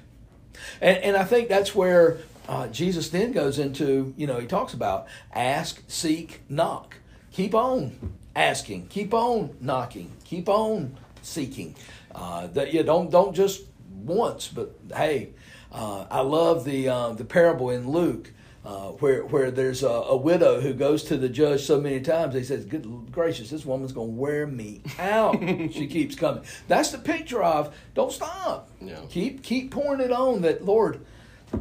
[0.81, 4.75] And, and I think that's where uh, Jesus then goes into, you know, he talks
[4.75, 6.97] about ask, seek, knock.
[7.33, 11.75] Keep on asking, keep on knocking, keep on seeking.
[12.15, 15.31] Uh, that you don't don't just once, but hey,
[15.71, 18.31] uh, I love the uh, the parable in Luke.
[18.65, 22.33] Uh, where where there's a, a, widow who goes to the judge so many times,
[22.33, 25.37] he says, "Good gracious, this woman's going to wear me out."
[25.73, 26.45] she keeps coming.
[26.69, 28.71] That's the picture of don't stop.
[28.81, 29.01] Yeah.
[29.09, 30.43] Keep keep pouring it on.
[30.43, 31.05] That Lord,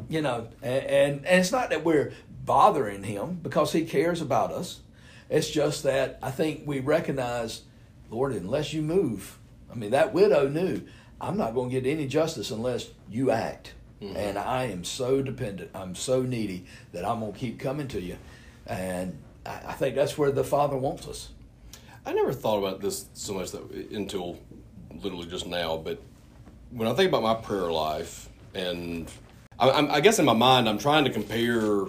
[0.09, 2.13] you know, and, and and it's not that we're
[2.45, 4.81] bothering him because he cares about us.
[5.31, 7.61] It's just that I think we recognize,
[8.09, 9.39] Lord, unless you move.
[9.71, 10.81] I mean, that widow knew
[11.21, 13.73] I'm not going to get any justice unless you act.
[14.01, 14.17] Mm-hmm.
[14.17, 15.71] And I am so dependent.
[15.73, 18.17] I'm so needy that I'm going to keep coming to you.
[18.67, 21.29] And I think that's where the Father wants us.
[22.05, 24.37] I never thought about this so much that until
[24.93, 25.77] literally just now.
[25.77, 26.01] But
[26.71, 29.09] when I think about my prayer life, and
[29.57, 31.85] I, I guess in my mind, I'm trying to compare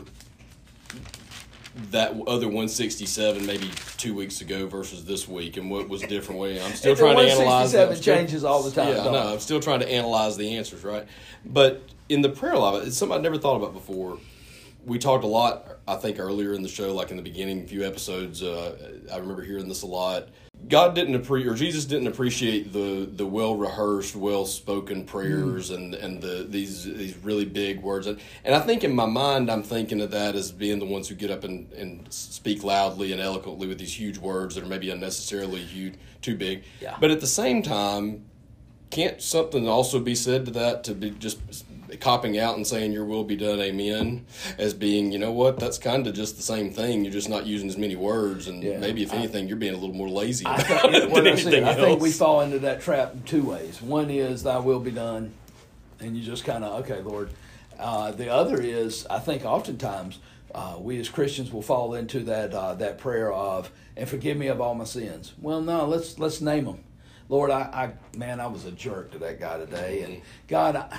[1.91, 6.61] that other 167 maybe two weeks ago versus this week and what was different way.
[6.63, 9.81] I'm still trying to analyze that changes all the time yeah no i'm still trying
[9.81, 11.07] to analyze the answers right?
[11.47, 14.19] But in the prayer life it's something i never thought about before.
[14.85, 17.87] We talked a lot i think earlier in the show like in the beginning few
[17.87, 20.29] episodes uh, i remember hearing this a lot
[20.69, 25.77] God didn't appreciate, or Jesus didn't appreciate the the well rehearsed, well spoken prayers mm.
[25.77, 28.07] and and the these these really big words.
[28.07, 31.09] And, and I think in my mind, I'm thinking of that as being the ones
[31.09, 34.69] who get up and, and speak loudly and eloquently with these huge words that are
[34.69, 36.65] maybe unnecessarily huge, too big.
[36.81, 36.97] Yeah.
[37.01, 38.25] But at the same time,
[38.91, 41.41] can't something also be said to that to be just
[42.01, 44.25] copping out and saying your will be done amen
[44.59, 47.05] as being you know what that's kind of just the same thing.
[47.05, 49.77] You're just not using as many words and yeah, maybe if anything you're being a
[49.77, 50.47] little more lazy.
[50.47, 53.81] I, about it than anything I think we fall into that trap in two ways.
[53.83, 55.33] One is thy will be done
[56.01, 57.31] and you just kind of okay lord.
[57.79, 60.19] Uh, the other is i think oftentimes
[60.55, 64.47] uh, we as christians will fall into that uh, that prayer of and forgive me
[64.47, 65.33] of all my sins.
[65.41, 66.85] Well no let's let's name them
[67.29, 70.99] lord i, I man i was a jerk to that guy today and god I,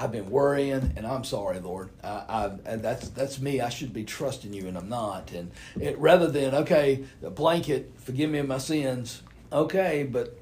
[0.00, 1.90] I've been worrying, and I'm sorry, Lord.
[2.02, 3.60] I, that's that's me.
[3.60, 5.30] I should be trusting you, and I'm not.
[5.32, 9.20] And it, rather than okay, the blanket, forgive me of my sins.
[9.52, 10.38] Okay, but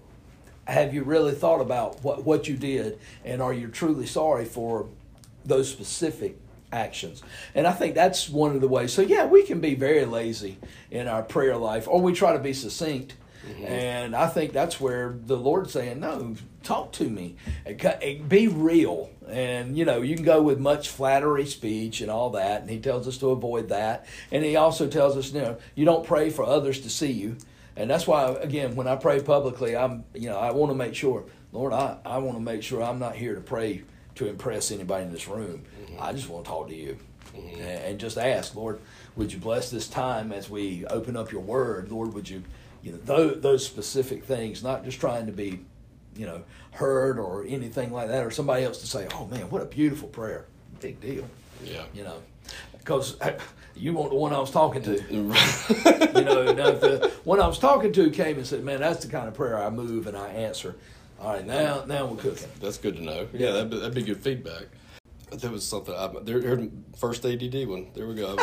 [0.64, 4.86] have you really thought about what what you did, and are you truly sorry for
[5.44, 6.36] those specific
[6.70, 7.20] actions?
[7.52, 8.92] And I think that's one of the ways.
[8.92, 12.38] So yeah, we can be very lazy in our prayer life, or we try to
[12.38, 13.14] be succinct
[13.48, 13.64] Mm-hmm.
[13.64, 17.37] And I think that's where the Lord's saying, no, talk to me.
[18.28, 19.11] Be real.
[19.28, 22.61] And, you know, you can go with much flattery speech and all that.
[22.61, 24.06] And he tells us to avoid that.
[24.30, 27.37] And he also tells us, you know, you don't pray for others to see you.
[27.76, 30.94] And that's why, again, when I pray publicly, I'm, you know, I want to make
[30.94, 33.84] sure, Lord, I, I want to make sure I'm not here to pray
[34.16, 35.64] to impress anybody in this room.
[35.80, 36.02] Mm-hmm.
[36.02, 36.98] I just want to talk to you.
[37.37, 37.61] Mm-hmm.
[37.61, 38.80] And just ask, Lord,
[39.14, 41.92] would you bless this time as we open up your word?
[41.92, 42.42] Lord, would you
[42.82, 45.60] you know those, those specific things, not just trying to be,
[46.16, 49.62] you know, heard or anything like that, or somebody else to say, "Oh man, what
[49.62, 50.46] a beautiful prayer!"
[50.80, 51.24] Big deal.
[51.64, 51.84] Yeah.
[51.92, 52.22] You know,
[52.78, 53.16] because
[53.76, 54.92] you want the one I was talking to.
[55.10, 59.04] you know, now if the one I was talking to came and said, "Man, that's
[59.04, 60.76] the kind of prayer I move and I answer."
[61.20, 62.48] All right, now now we're cooking.
[62.60, 63.28] That's good to know.
[63.32, 64.66] Yeah, that'd be, that'd be good feedback.
[65.32, 65.94] There was something.
[65.94, 67.88] I, there, first ADD one.
[67.94, 68.36] There we go.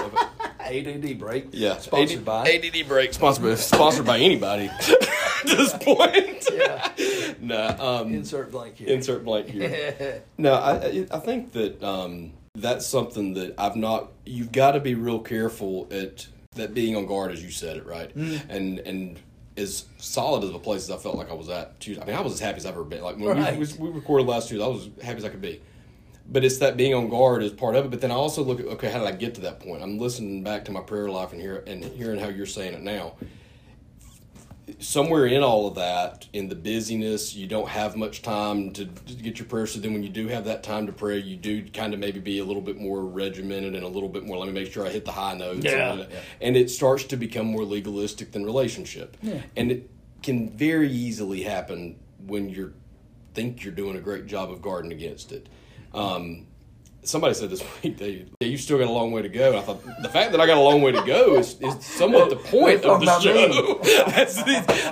[0.65, 1.47] ADD break.
[1.51, 3.13] Yeah, sponsored AD, by ADD break.
[3.13, 6.47] Sponsored by, sponsored by anybody at this point.
[6.51, 7.33] Yeah.
[7.39, 7.75] no.
[7.79, 8.89] Um, insert blank here.
[8.89, 10.23] Insert blank here.
[10.37, 14.11] no, I I think that um, that's something that I've not.
[14.25, 17.85] You've got to be real careful at that being on guard, as you said it
[17.85, 18.41] right, mm.
[18.49, 19.19] and and
[19.57, 22.03] as solid as a place as I felt like I was at Tuesday.
[22.03, 23.01] I mean, I was as happy as I've ever been.
[23.01, 23.57] Like when right.
[23.57, 25.61] we, we recorded last Tuesday, I was as happy as I could be
[26.27, 27.91] but it's that being on guard is part of it.
[27.91, 29.83] But then I also look at okay, how did I get to that point?
[29.83, 32.81] I'm listening back to my prayer life and hear and hearing how you're saying it
[32.81, 33.13] now.
[34.79, 39.13] Somewhere in all of that, in the busyness, you don't have much time to, to
[39.13, 39.67] get your prayer.
[39.67, 42.19] So then, when you do have that time to pray, you do kind of maybe
[42.19, 44.37] be a little bit more regimented and a little bit more.
[44.37, 45.63] Let me make sure I hit the high notes.
[45.63, 45.93] Yeah.
[45.93, 46.07] And,
[46.41, 49.15] and it starts to become more legalistic than relationship.
[49.21, 49.41] Yeah.
[49.55, 49.89] And it
[50.23, 52.73] can very easily happen when you
[53.35, 55.47] think you're doing a great job of guarding against it.
[55.95, 56.47] Um,
[57.07, 59.49] somebody said this week that yeah, you still got a long way to go.
[59.49, 61.85] And I thought the fact that I got a long way to go is, is
[61.85, 63.79] somewhat the point of the show.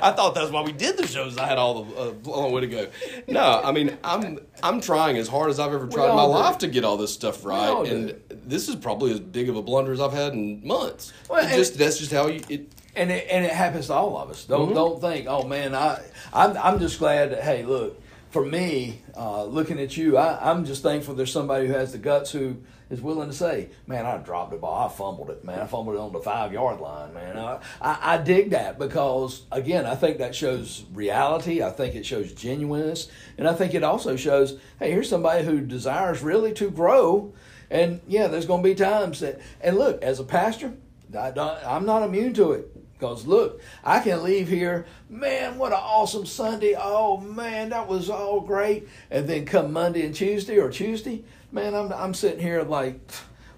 [0.01, 1.37] I thought that's why we did the shows.
[1.37, 2.87] I had all the uh, long way to go.
[3.27, 6.29] No, I mean I'm I'm trying as hard as I've ever tried in my do.
[6.29, 8.17] life to get all this stuff right, and do.
[8.45, 11.13] this is probably as big of a blunder as I've had in months.
[11.29, 12.41] Well, just that's just how you.
[12.49, 14.45] It, and it, and it happens to all of us.
[14.45, 14.75] Don't mm-hmm.
[14.75, 15.99] don't think, oh man, I
[16.31, 17.99] I'm, I'm just glad that hey, look,
[18.33, 21.99] for me, uh, looking at you, I, I'm just thankful there's somebody who has the
[21.99, 22.57] guts who
[22.89, 24.87] is willing to say, "Man, I dropped the ball.
[24.87, 25.45] I fumbled it.
[25.45, 27.13] Man, I fumbled it on the five yard line.
[27.13, 31.61] Man, I, I, I dig that because again, I think that shows reality.
[31.61, 35.61] I think it shows genuineness, and I think it also shows, hey, here's somebody who
[35.61, 37.35] desires really to grow.
[37.69, 40.73] And yeah, there's going to be times that, and look, as a pastor,
[41.15, 41.29] I
[41.67, 42.72] I'm not immune to it.
[42.97, 46.75] Because look, I can leave here, man, what an awesome Sunday.
[46.77, 48.87] Oh, man, that was all great.
[49.11, 52.99] And then come Monday and Tuesday or Tuesday, man, I'm, I'm sitting here like,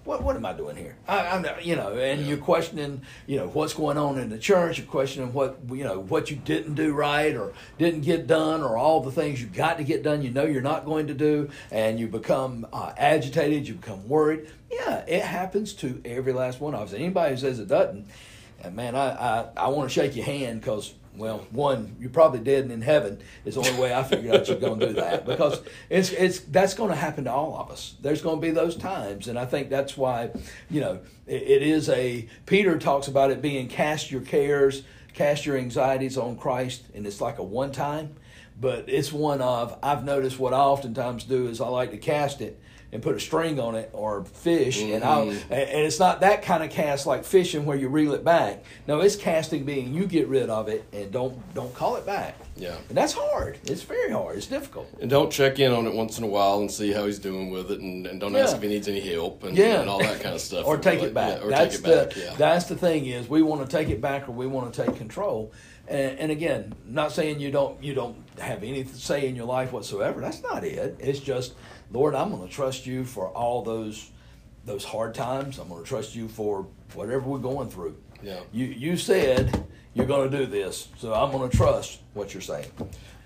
[0.06, 0.96] what, what am I doing here?
[1.08, 4.78] I, I'm, you know, and you're questioning, you know, what's going on in the church.
[4.78, 8.76] You're questioning what, you know, what you didn't do right or didn't get done or
[8.76, 11.50] all the things you got to get done you know you're not going to do.
[11.72, 13.66] And you become uh, agitated.
[13.66, 14.48] You become worried.
[14.70, 16.92] Yeah, it happens to every last one of us.
[16.92, 18.06] Anybody who says it doesn't,
[18.62, 22.40] and man, I, I, I want to shake your hand because, well, one, you're probably
[22.40, 24.92] dead and in heaven is the only way I figured out you're going to do
[24.94, 27.94] that because it's it's that's going to happen to all of us.
[28.00, 30.30] There's going to be those times, and I think that's why,
[30.70, 34.82] you know, it, it is a Peter talks about it being cast your cares,
[35.14, 38.16] cast your anxieties on Christ, and it's like a one time,
[38.60, 42.40] but it's one of I've noticed what I oftentimes do is I like to cast
[42.40, 42.60] it
[42.96, 44.94] and put a string on it or fish mm-hmm.
[44.94, 48.24] and I and it's not that kind of cast like fishing where you reel it
[48.24, 48.64] back.
[48.88, 52.38] No, it's casting being you get rid of it and don't don't call it back.
[52.56, 52.78] Yeah.
[52.88, 53.58] And that's hard.
[53.64, 54.38] It's very hard.
[54.38, 54.88] It's difficult.
[54.98, 57.50] And don't check in on it once in a while and see how he's doing
[57.50, 58.40] with it and, and don't yeah.
[58.40, 59.80] ask if he needs any help and, yeah.
[59.80, 60.64] and all that kind of stuff.
[60.66, 61.40] or take it back.
[61.40, 62.14] Yeah, or that's take it back.
[62.14, 62.34] The, yeah.
[62.38, 64.96] That's the thing is we want to take it back or we want to take
[64.96, 65.52] control.
[65.86, 69.72] And, and again, not saying you don't you don't have any say in your life
[69.72, 70.22] whatsoever.
[70.22, 70.96] That's not it.
[70.98, 71.54] It's just
[71.92, 74.10] Lord, I'm going to trust you for all those
[74.64, 75.58] those hard times.
[75.58, 77.96] I'm going to trust you for whatever we're going through.
[78.22, 78.40] Yeah.
[78.52, 82.40] You you said you're going to do this, so I'm going to trust what you're
[82.42, 82.70] saying.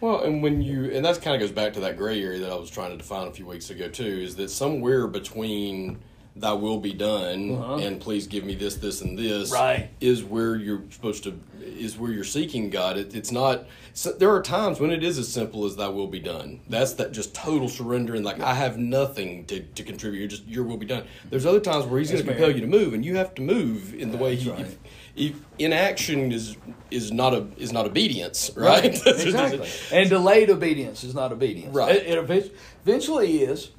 [0.00, 2.52] Well, and when you and that kind of goes back to that gray area that
[2.52, 5.98] I was trying to define a few weeks ago too, is that somewhere between
[6.36, 7.76] thy will be done uh-huh.
[7.76, 9.90] and please give me this this and this right.
[10.00, 12.96] is where you're supposed to is where you're seeking god.
[12.96, 16.06] It, it's not so there are times when it is as simple as thy will
[16.06, 16.60] be done.
[16.68, 20.20] That's that just total surrender and like i have nothing to, to contribute.
[20.20, 21.04] You're just your will be done.
[21.28, 23.42] There's other times where he's going to compel you to move and you have to
[23.42, 24.60] move in the way he right.
[24.60, 24.78] if,
[25.16, 26.56] if inaction is
[26.90, 29.06] is not a is not obedience right, right.
[29.06, 29.68] exactly.
[29.92, 31.74] And delayed obedience is not obedience.
[31.74, 31.96] Right.
[31.96, 32.52] It, it
[32.84, 33.70] eventually is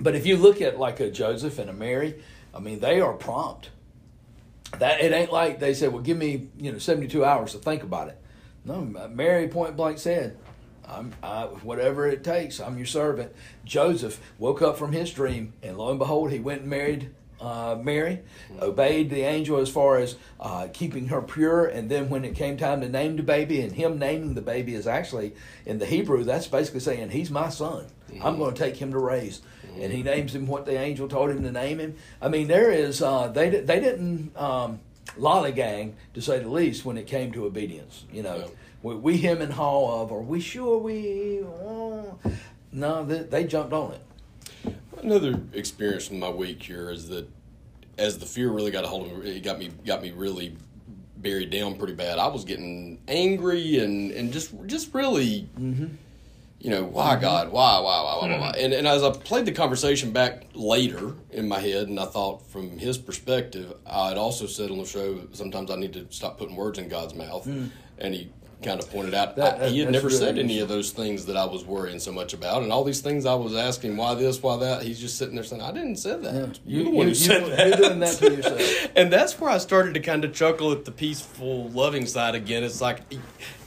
[0.00, 2.22] but if you look at like a Joseph and a Mary,
[2.54, 3.70] I mean, they are prompt.
[4.78, 7.58] That it ain't like they said, "Well, give me you know seventy two hours to
[7.58, 8.18] think about it."
[8.64, 10.36] No, Mary point blank said,
[10.86, 13.32] I'm, I, whatever it takes, I'm your servant.
[13.64, 17.78] Joseph woke up from his dream, and lo and behold, he went and married uh,
[17.80, 18.20] Mary,
[18.60, 21.66] obeyed the angel as far as uh, keeping her pure.
[21.66, 24.74] And then when it came time to name the baby, and him naming the baby
[24.74, 25.34] is actually
[25.64, 27.86] in the Hebrew, that's basically saying, He's my son.
[28.10, 28.26] Mm-hmm.
[28.26, 29.40] I'm going to take him to raise
[29.80, 31.96] and he names him what the angel told him to name him.
[32.20, 34.80] I mean, there is uh, they they didn't um,
[35.18, 38.04] lollygag to say the least when it came to obedience.
[38.12, 38.50] You know,
[38.82, 41.40] we, we him and haw of, are we sure we?
[41.44, 42.18] Oh.
[42.70, 44.74] No, they, they jumped on it.
[45.02, 47.28] Another experience from my week here is that
[47.96, 50.56] as the fear really got a hold of me, it got me got me really
[51.16, 52.18] buried down pretty bad.
[52.18, 55.48] I was getting angry and and just just really.
[55.58, 55.86] Mm-hmm
[56.60, 57.20] you know, why mm-hmm.
[57.20, 61.14] God, why, why, why, why, why, and and as I played the conversation back later
[61.30, 65.20] in my head, and I thought from his perspective, I'd also said on the show
[65.32, 67.70] sometimes I need to stop putting words in God's mouth, mm.
[67.98, 70.68] and he kind of pointed out that, that, he had never really said any of
[70.68, 73.54] those things that I was worrying so much about, and all these things I was
[73.54, 74.82] asking why this, why that.
[74.82, 76.34] He's just sitting there saying, "I didn't say that.
[76.34, 76.46] Yeah.
[76.66, 78.88] You're the one you, who said you, that." You're doing that to yourself.
[78.96, 82.64] and that's where I started to kind of chuckle at the peaceful, loving side again.
[82.64, 83.00] It's like,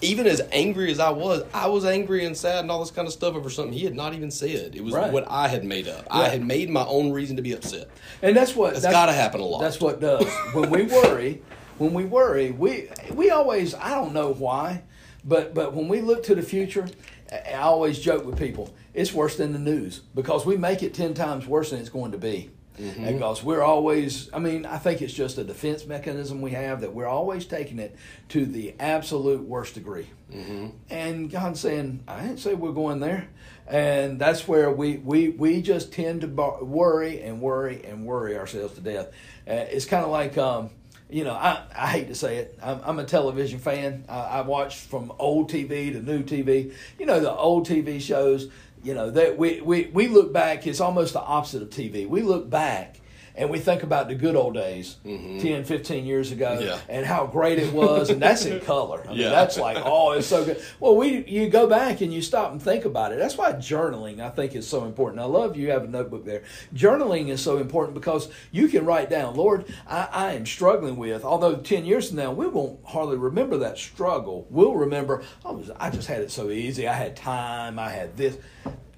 [0.01, 3.07] even as angry as I was, I was angry and sad and all this kind
[3.07, 4.75] of stuff over something he had not even said.
[4.75, 5.11] It was right.
[5.11, 6.07] what I had made up.
[6.11, 7.89] I had made my own reason to be upset,
[8.21, 9.61] and that's what that's, that's got to happen a lot.
[9.61, 11.41] That's what does when we worry
[11.81, 14.83] when we worry, we we always I don't know why,
[15.25, 16.87] but but when we look to the future,
[17.31, 21.15] I always joke with people, it's worse than the news because we make it ten
[21.15, 22.51] times worse than it's going to be.
[22.79, 23.05] Mm-hmm.
[23.05, 26.93] Because we're always, I mean, I think it's just a defense mechanism we have that
[26.93, 27.95] we're always taking it
[28.29, 30.07] to the absolute worst degree.
[30.31, 30.67] Mm-hmm.
[30.89, 33.27] And God's saying, I didn't say we're going there.
[33.67, 38.73] And that's where we, we, we just tend to worry and worry and worry ourselves
[38.75, 39.07] to death.
[39.47, 40.71] Uh, it's kind of like, um,
[41.11, 42.57] you know, I, I hate to say it.
[42.63, 44.05] I'm, I'm a television fan.
[44.07, 46.73] I, I watch from old TV to new TV.
[46.97, 48.49] You know, the old TV shows,
[48.81, 52.07] you know, that we, we, we look back, it's almost the opposite of TV.
[52.07, 53.00] We look back
[53.35, 55.39] and we think about the good old days, Mm-hmm.
[55.39, 56.79] ten, fifteen 10, 15 years ago, Yeah.
[56.89, 59.03] and how great it was, and that's in color.
[59.05, 59.29] I mean, Yeah.
[59.29, 60.61] that's like, oh, it's so good.
[60.79, 63.19] Well, we you go back and you stop and think about it.
[63.19, 65.21] That's why journaling, I think, is so important.
[65.21, 66.43] I love you have a notebook there.
[66.75, 71.23] Journaling is so important because you can write down, Lord, I, I am struggling with.
[71.23, 74.47] Although ten years from now, we won't hardly remember that struggle.
[74.49, 76.87] We'll remember, oh, I just had it so easy.
[76.87, 77.79] I had time.
[77.79, 78.37] I had this.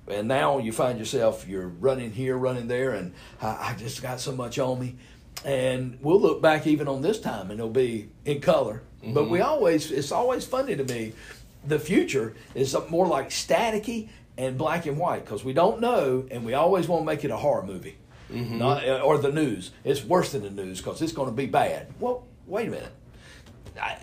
[0.08, 4.20] And now you find yourself, you're running here, running there, and I, I just got
[4.20, 4.96] so much on me.
[5.46, 8.84] And we'll look back even on this time, and it'll be in color.
[9.06, 9.50] But we mm-hmm.
[9.50, 11.14] always, it's always funny to me.
[11.66, 16.46] The future is more like staticky and black and white because we don't know, and
[16.46, 17.98] we always want to make it a horror movie,
[18.32, 18.58] mm-hmm.
[18.58, 19.72] not uh, or the news.
[19.84, 21.94] It's worse than the news because it's going to be bad.
[22.00, 22.92] Well, wait a minute.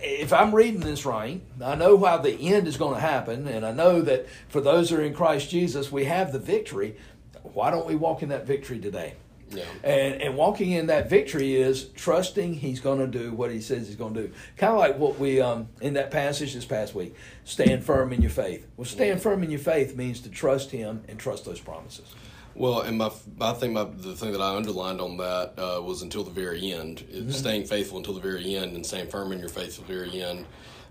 [0.02, 3.64] If I'm reading this right, I know how the end is going to happen, and
[3.64, 6.96] I know that for those who are in Christ Jesus, we have the victory.
[7.42, 9.14] Why don't we walk in that victory today?
[9.52, 9.64] Yeah.
[9.83, 13.87] And and walking in that victory is trusting He's going to do what He says
[13.88, 14.33] He's going to do.
[14.56, 17.16] Kind of like what we um in that passage this past week.
[17.44, 18.66] Stand firm in your faith.
[18.76, 22.14] Well, stand firm in your faith means to trust Him and trust those promises.
[22.61, 26.03] Well, and my, I think my, the thing that I underlined on that uh, was
[26.03, 27.31] until the very end, Mm-hmm.
[27.31, 30.23] staying faithful until the very end, and staying firm in your faith till the very
[30.23, 30.44] end,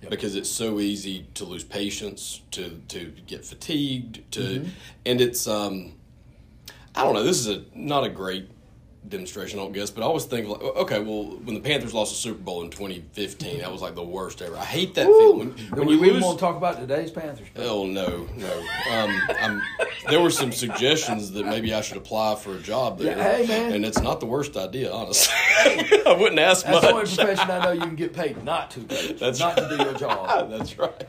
[0.09, 4.69] because it's so easy to lose patience, to to get fatigued, to, Mm-hmm.
[5.05, 5.93] and it's um,
[6.95, 7.23] I don't know.
[7.23, 8.49] This is a not a great
[9.09, 12.11] demonstration, I don't guess, but I always think like, okay, well, when the Panthers lost
[12.11, 14.55] the Super Bowl in 2015, that was like the worst ever.
[14.55, 16.23] I hate that feeling when, when we, you we lose.
[16.23, 17.47] want to talk about today's Panthers.
[17.57, 18.59] Oh no, no.
[18.91, 19.61] Um, I'm,
[20.09, 23.17] there were some suggestions that maybe I should apply for a job there.
[23.17, 23.73] Yeah, hey, man.
[23.73, 25.33] and it's not the worst idea, honestly.
[26.05, 28.81] I wouldn't ask That's the only profession I know you can get paid not to
[28.81, 30.49] coach, That's not to do your job.
[30.49, 31.05] That's right.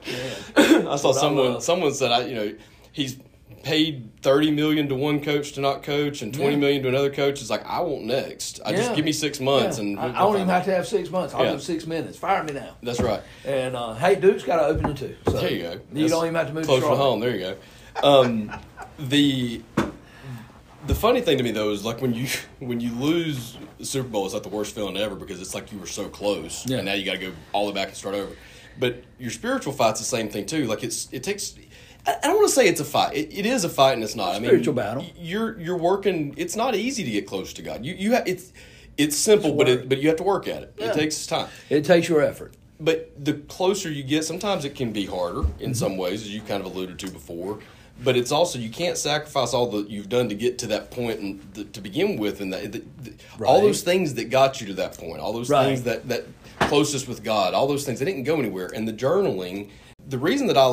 [0.57, 1.53] I saw I someone.
[1.55, 1.63] love.
[1.63, 2.55] Someone said, I, you know,
[2.93, 3.19] he's
[3.63, 6.59] paid thirty million to one coach to not coach, and twenty Yeah.
[6.61, 7.41] million to another coach.
[7.41, 8.61] It's like I want next.
[8.65, 8.77] I Yeah.
[8.79, 9.85] just give me six months, Yeah.
[9.85, 11.35] and I, we'll I don't even find have to have six months.
[11.35, 11.53] I'll Yeah.
[11.53, 12.17] do six minutes.
[12.19, 12.77] Fire me now.
[12.83, 13.23] That's right.
[13.45, 15.15] And uh, hey, Duke's got an opening too.
[15.27, 15.73] So There you go.
[15.73, 17.21] You That's don't even have to move closer to to home.
[17.21, 17.57] There you go.
[18.03, 18.51] Um,
[18.99, 19.63] the
[20.87, 22.27] the funny thing to me though is like when you
[22.61, 25.73] when you lose the Super Bowl, it's like the worst feeling ever because it's like
[25.73, 26.79] you were so close, Yeah.
[26.79, 28.33] and now you got to go all the way back and start over.
[28.79, 30.67] But your spiritual fight's the same thing too.
[30.67, 31.55] Like it's it takes.
[32.07, 33.15] I don't want to say it's a fight.
[33.17, 34.31] It, it is a fight, and it's not.
[34.35, 35.05] I mean, Spiritual battle.
[35.17, 36.35] You're you're working.
[36.37, 37.85] It's not easy to get close to God.
[37.85, 38.53] You you ha- it's
[38.99, 40.75] it's simple, It's but it, but you have to work at it.
[40.79, 40.87] Yeah.
[40.91, 42.55] It takes time It takes your effort.
[42.81, 45.63] but the closer you get, sometimes it can be harder Mm-hmm.
[45.63, 47.59] in some ways, as you kind of alluded to before.
[48.03, 51.21] But it's also you can't sacrifice all that you've done to get to that point
[51.21, 53.13] and the, to begin with, and that the, the,
[53.45, 53.63] all Right.
[53.67, 55.67] those things that got you to that point, all those Right.
[55.67, 56.25] things that that
[56.61, 58.71] closest with God, all those things they didn't go anywhere.
[58.75, 59.69] And the journaling,
[60.11, 60.67] the reason that I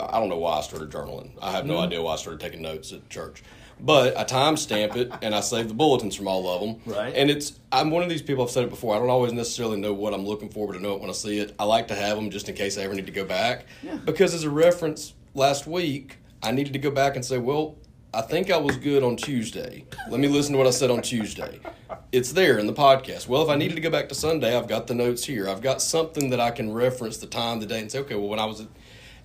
[0.00, 1.30] I don't know why I started journaling.
[1.40, 1.72] I have Mm-hmm.
[1.72, 3.42] no idea why I started taking notes at church.
[3.80, 6.94] But I timestamp it and I save the bulletins from all of them.
[6.94, 7.12] Right.
[7.16, 8.44] And it's I'm one of these people.
[8.44, 8.94] I've said it before.
[8.94, 11.14] I don't always necessarily know what I'm looking for, but I know it when I
[11.14, 11.54] see it.
[11.58, 13.64] I like to have them just in case I ever need to go back.
[13.82, 13.96] Yeah.
[13.96, 17.76] Because as a reference, last week I needed to go back and say, well,
[18.14, 19.86] I think I was good on Tuesday.
[20.10, 21.60] Let me listen to what I said on Tuesday.
[22.12, 23.26] It's there in the podcast.
[23.26, 25.48] Well, if I needed to go back to Sunday, I've got the notes here.
[25.48, 28.28] I've got something that I can reference the time, the day, and say, okay, well,
[28.28, 28.70] when I was, and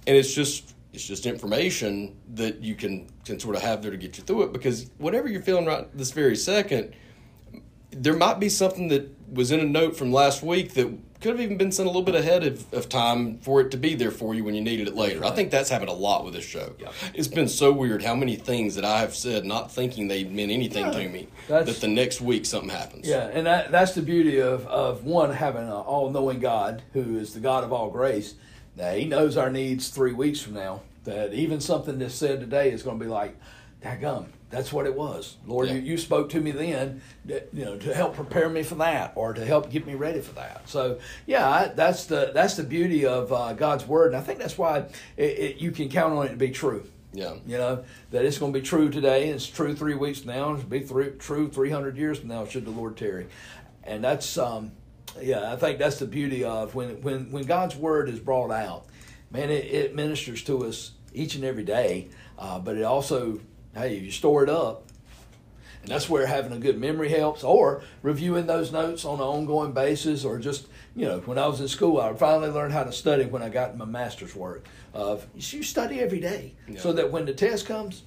[0.06, 4.18] it's just it's just information that you can can sort of have there to get
[4.18, 4.54] you through it.
[4.54, 6.94] Because whatever you're feeling right this very second,
[7.92, 11.42] there might be something that was in a note from last week that could have
[11.42, 14.12] even been sent a little bit ahead of, of time for it to be there
[14.12, 15.26] for you when you needed it later.
[15.26, 16.74] I think that's happened a lot with this show.
[16.80, 16.92] Yeah.
[17.14, 20.52] It's been so weird how many things that I have said not thinking they meant
[20.52, 23.08] anything Yeah, to me that's- that the next week something happens.
[23.08, 27.18] Yeah, and that, that's the beauty of, of one having an all knowing God who
[27.18, 28.36] is the God of all grace.
[28.76, 30.82] Now He knows our needs three weeks from now.
[31.06, 33.36] That even something that's said today is going to be like,
[34.02, 35.68] "Gum, that's what it was, Lord.
[35.68, 35.76] Yeah.
[35.76, 39.12] You, you spoke to me then, that, you know, to help prepare me for that,
[39.16, 42.64] or to help get me ready for that." So, yeah, I, that's the that's the
[42.64, 44.80] beauty of uh, God's word, and I think that's why
[45.18, 46.90] it, it, you can count on it to be true.
[47.14, 47.36] Yeah.
[47.46, 49.30] You know that it's going to be true today.
[49.30, 50.54] It's true three weeks from now.
[50.54, 52.46] It'll be three, true three hundred years from now.
[52.46, 53.28] Should the Lord tarry,
[53.84, 54.72] and that's um,
[55.20, 55.52] yeah.
[55.52, 58.86] I think that's the beauty of when when when God's word is brought out.
[59.30, 62.08] Man, it, it ministers to us each and every day.
[62.40, 63.40] Uh, but it also,
[63.78, 64.84] hey, you store it up.
[65.84, 69.72] And that's where having a good memory helps, or reviewing those notes on an ongoing
[69.72, 72.92] basis, or just, you know, when I was in school, I finally learned how to
[72.92, 74.66] study when I got my master's work.
[74.94, 76.80] Of you study every day, Yeah.
[76.80, 78.02] so that when the test comes,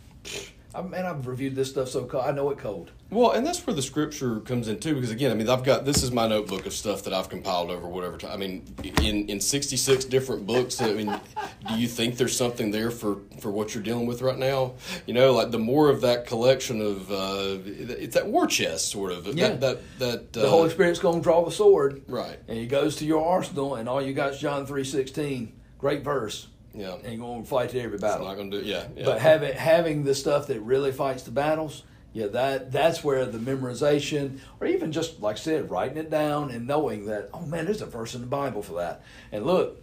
[0.74, 2.24] I, man, I've reviewed this stuff so cold.
[2.24, 2.90] I know it cold.
[3.10, 5.84] Well, and that's where the scripture comes in too, because again, I mean, I've got
[5.84, 8.30] this is my notebook of stuff that I've compiled over whatever time.
[8.30, 8.62] I mean,
[9.02, 10.80] in in sixty six different books.
[10.80, 11.20] I mean,
[11.68, 14.74] do you think there's something there for for what you're dealing with right now?
[15.06, 19.10] You know, like the more of that collection of uh, it's that war chest sort
[19.10, 19.26] of.
[19.26, 19.48] Yeah.
[19.48, 22.38] That that, that The uh, Holy Spirit's going to draw the sword, Right.
[22.46, 25.54] And he goes to your arsenal, and all you got is John three sixteen.
[25.78, 26.46] Great verse.
[26.74, 26.94] Yeah.
[26.94, 28.26] And you're going to fight every battle.
[28.26, 28.66] not going to do.
[28.66, 28.86] Yeah.
[28.96, 29.04] yeah.
[29.04, 33.38] But having having the stuff that really fights the battles, yeah, that that's where the
[33.38, 37.64] memorization, or even just like I said, writing it down and knowing that, oh man,
[37.64, 39.02] there's a verse in the Bible for that.
[39.32, 39.82] And look,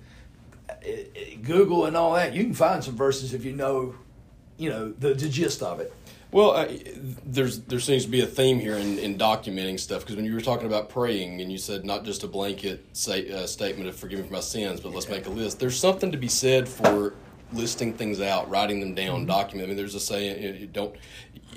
[0.81, 3.95] it, it- Google and all that, you can find some verses if you know,
[4.57, 5.93] you know, the, the gist of it.
[6.37, 6.79] Well, I,
[7.25, 10.35] there's there seems to be a theme here in, in documenting stuff because when you
[10.35, 13.95] were talking about praying and you said not just a blanket say, uh, statement of
[13.95, 15.59] forgive me for my sins, but let's make a list.
[15.59, 17.15] There's something to be said for
[17.53, 19.25] listing things out, writing them down, Mm-hmm.
[19.25, 19.65] document.
[19.65, 20.95] I mean, there's a saying you don't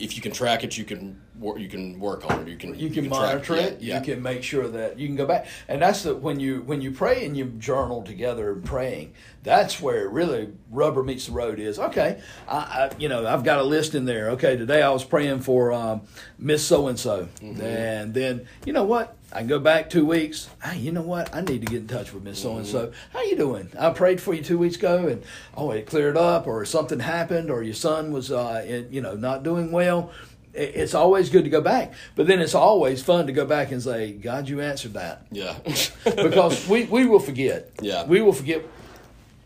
[0.00, 2.48] if you can track it, you can wor- you can work on it.
[2.48, 3.80] You can you can, track- monitor yeah, it.
[3.80, 6.62] Yeah, You can make sure that you can go back, and that's the when you
[6.62, 9.12] when you pray and you journal together and praying.
[9.42, 11.58] That's where really rubber meets the road.
[11.60, 12.20] Is okay.
[12.48, 14.30] I, I you know I've got a list in there.
[14.30, 16.02] Okay, today I was praying for um,
[16.38, 19.16] Miss So and So, and then you know what.
[19.32, 20.48] I go back two weeks.
[20.62, 21.34] Hey, you know what?
[21.34, 22.92] I need to get in touch with Miss So and So.
[23.12, 23.70] How you doing?
[23.78, 25.22] I prayed for you two weeks ago, and
[25.56, 29.14] oh, it cleared up, or something happened, or your son was, uh, in, you know,
[29.14, 30.10] not doing well
[30.52, 33.80] it's always good to go back, but then it's always fun to go back and
[33.80, 35.22] say, God, you answered that.
[35.30, 35.54] yeah.
[36.04, 37.70] Because we, we will forget.
[37.80, 38.04] Yeah.
[38.04, 38.64] We will forget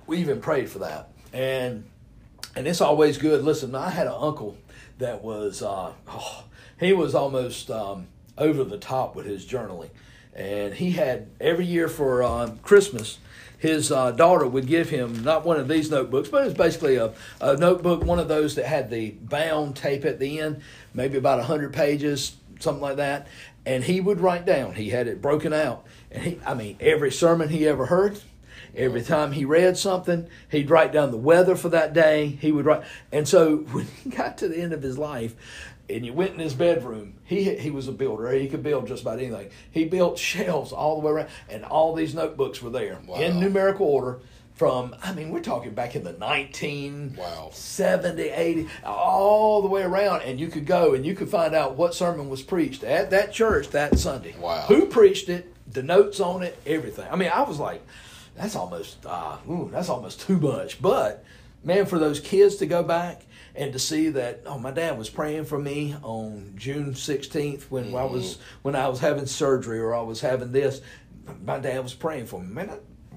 [0.06, 1.08] we even prayed for that.
[1.32, 1.84] And
[2.56, 3.44] and it's always good.
[3.44, 4.56] Listen, I had an uncle
[4.98, 6.44] that was uh, oh,
[6.78, 8.06] he was almost um,
[8.36, 9.90] over the top with his journaling.
[10.34, 13.18] And he had every year for um, Christmas
[13.64, 17.14] his uh, daughter would give him not one of these notebooks, but it's basically a,
[17.40, 20.60] a notebook, one of those that had the bound tape at the end,
[20.92, 23.26] maybe about 100 pages, something like that.
[23.64, 25.86] And he would write down, he had it broken out.
[26.10, 28.20] And he, I mean, every sermon he ever heard,
[28.76, 32.26] every time he read something, he'd write down the weather for that day.
[32.26, 32.82] He would write.
[33.12, 35.34] And so when he got to the end of his life,
[35.88, 37.14] and you went in his bedroom.
[37.24, 38.30] He he was a builder.
[38.32, 39.50] He could build just about anything.
[39.70, 43.16] He built shelves all the way around, and all these notebooks were there Wow.
[43.16, 44.20] in numerical order.
[44.54, 47.50] From I mean, we're talking back in the nineteen Wow.
[47.52, 51.74] 70, 80, all the way around, and you could go and you could find out
[51.76, 54.34] what sermon was preached at that church that Sunday.
[54.38, 54.66] Wow.
[54.68, 55.52] Who preached it?
[55.72, 57.06] The notes on it, everything.
[57.10, 57.84] I mean, I was like,
[58.36, 60.80] that's almost, uh, ooh, that's almost too much.
[60.80, 61.24] But
[61.64, 63.22] man, for those kids to go back
[63.54, 67.94] and to see that, oh, my dad was praying for me on June sixteenth when
[67.94, 68.38] I was mm.
[68.62, 70.80] when I was having surgery or I was having this.
[71.44, 72.52] My dad was praying for me.
[72.52, 72.70] Man,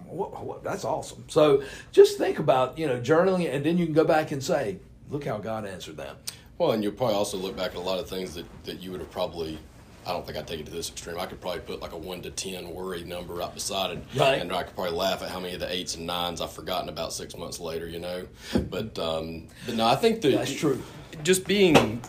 [0.05, 1.25] what, what, that's awesome.
[1.27, 4.79] So just think about you know journaling, and then you can go back and say,
[5.09, 6.17] look how God answered that.
[6.57, 8.91] Well, and you'll probably also look back at a lot of things that, that you
[8.91, 9.59] would have probably.
[10.07, 11.19] I don't think I'd take it to this extreme.
[11.19, 14.39] I could probably put like a one to ten worry number right beside it, Right.
[14.39, 16.87] and I could probably laugh at how many of the eights and nines I've forgotten
[16.87, 17.87] about six months later.
[17.87, 18.27] You know,
[18.69, 20.81] but um, but no, I think that That's true.
[21.23, 22.01] Just being,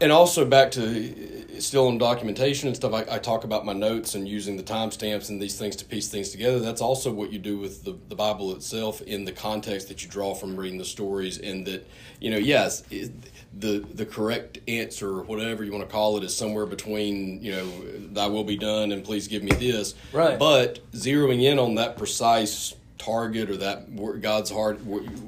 [0.00, 2.92] and also back to still on documentation and stuff.
[2.92, 6.08] I, I talk about my notes and using the timestamps and these things to piece
[6.08, 6.60] things together.
[6.60, 10.08] That's also what you do with the, the Bible itself in the context that you
[10.08, 11.38] draw from reading the stories.
[11.38, 11.86] And that
[12.20, 13.12] you know, yes, it,
[13.58, 17.52] the the correct answer, or whatever you want to call it, is somewhere between you
[17.52, 17.66] know,
[18.12, 20.38] "Thy will be done" and "Please give me this." Right.
[20.38, 24.78] But zeroing in on that precise target or that where God's heart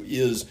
[0.03, 0.47] is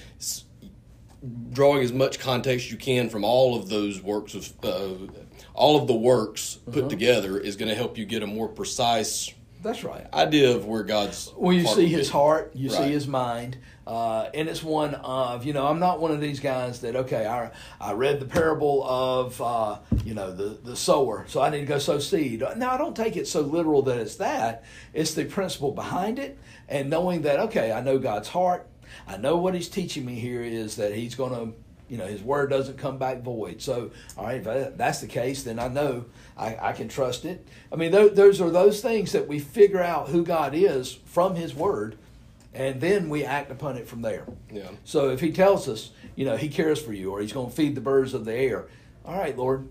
[1.51, 5.07] drawing as much context you can from all of those works of uh,
[5.54, 6.82] all of the works Uh-huh.
[6.82, 10.08] put together is going to help you get a more precise That's right.
[10.14, 11.32] idea of where God's.
[11.38, 15.54] Well, you see his heart, you see his mind, uh, and it's one of you
[15.54, 19.39] know I'm not one of these guys that okay I I read the parable of
[19.41, 22.43] uh, you know the the sower, so I need to go sow seed.
[22.58, 24.64] No, I don't take it so literal that it's that.
[24.93, 26.38] It's the principle behind it,
[26.70, 28.68] and knowing that okay I know God's heart,
[29.08, 31.54] I know what He's teaching me here is that He's going to
[31.92, 33.62] you know his word doesn't come back void.
[33.62, 36.06] So all right if that's the case then i know
[36.38, 37.46] i, I can trust it.
[37.72, 41.36] I mean th- those are those things that we figure out who god is from
[41.36, 41.98] his word
[42.54, 44.26] and then we act upon it from there.
[44.52, 44.70] Yeah.
[44.86, 47.56] so if he tells us you know he cares for you or he's going to
[47.56, 48.68] feed the birds of the air
[49.06, 49.68] all right lord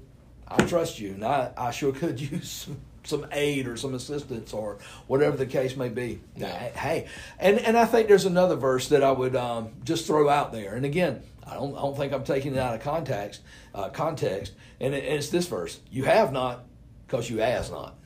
[0.47, 2.69] i trust you and i, I sure could use
[3.03, 6.21] some, aid or some assistance or whatever the case may be.
[6.37, 6.69] Yeah.
[6.69, 7.09] hey
[7.39, 10.75] and and i think there's another verse that i would um, just throw out there.
[10.75, 13.43] And again i don't, I don't think i'm taking it out of context
[13.75, 16.65] uh, context and, it, and it's this verse you have not
[17.07, 17.97] because you ask not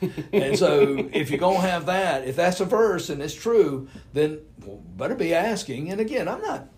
[0.32, 3.88] and so if you're going to have that if that's a verse and it's true
[4.12, 6.68] then well, better be asking and again i'm not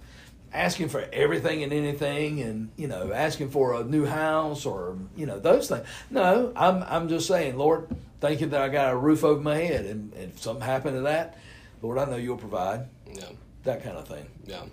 [0.55, 5.27] asking for everything and anything, and you know, asking for a new house or you
[5.27, 5.87] know those things.
[6.11, 7.89] No, I'm I'm just saying, Lord,
[8.21, 10.97] thank you that I got a roof over my head, and, and if something happened
[10.97, 11.39] to that,
[11.81, 12.89] Lord, I know you'll provide.
[13.13, 13.25] Yeah.
[13.65, 14.27] That kind of thing.
[14.45, 14.65] Yeah.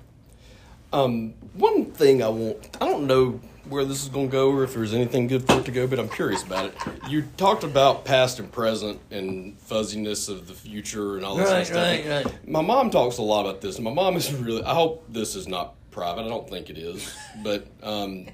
[0.92, 4.64] Um, one thing I want, I don't know where this is going to go or
[4.64, 6.74] if there's anything good for it to go, but I'm curious about it.
[7.08, 11.68] You talked about past and present and fuzziness of the future and all this Right,
[11.68, 11.78] stuff.
[11.78, 12.48] right, right.
[12.50, 13.78] My mom talks a lot about this.
[13.80, 16.26] My mom is really, I hope this is not private.
[16.26, 17.14] I don't think it is.
[17.44, 18.26] But um,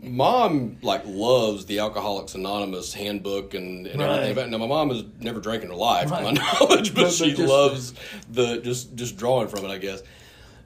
[0.00, 4.08] mom, like, loves the Alcoholics Anonymous handbook and, and Right.
[4.10, 4.50] everything about it.
[4.50, 6.34] Now, my mom has never drank in her life, to my Right.
[6.34, 7.94] knowledge, but, But- but she just- loves
[8.30, 10.02] the, just, just drawing from it, I guess.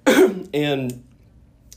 [0.52, 1.04] and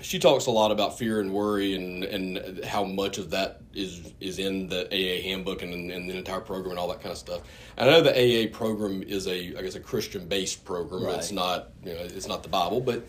[0.01, 4.13] she talks a lot about fear and worry and, and how much of that is
[4.19, 7.17] is in the AA handbook and, and the entire program and all that kind of
[7.17, 7.41] stuff.
[7.77, 8.11] And I know the
[8.47, 11.03] AA program is a I guess a Christian based program.
[11.03, 11.17] Right.
[11.17, 13.03] It's not you know it's not the Bible, but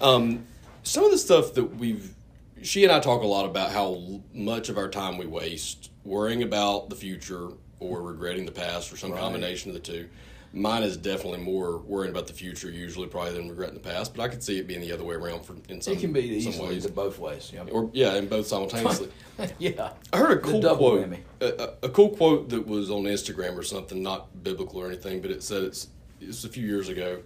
[0.00, 0.44] um,
[0.82, 2.14] some of the stuff that we've
[2.62, 6.42] she and I talk a lot about how much of our time we waste worrying
[6.42, 7.48] about the future
[7.80, 9.20] or regretting the past or some Right.
[9.20, 10.08] combination of the two.
[10.52, 14.22] Mine is definitely more worrying about the future usually probably than regretting the past, but
[14.22, 16.20] I could see it being the other way around for in some It can be
[16.20, 16.86] easily ways.
[16.86, 17.50] both ways.
[17.54, 17.64] Yeah.
[17.70, 19.10] Or yeah, and both simultaneously.
[19.58, 19.90] yeah.
[20.12, 23.62] I heard a cool quote, a, a, a cool quote that was on Instagram or
[23.62, 25.88] something, not biblical or anything, but it said it's
[26.20, 27.20] it's a few years ago.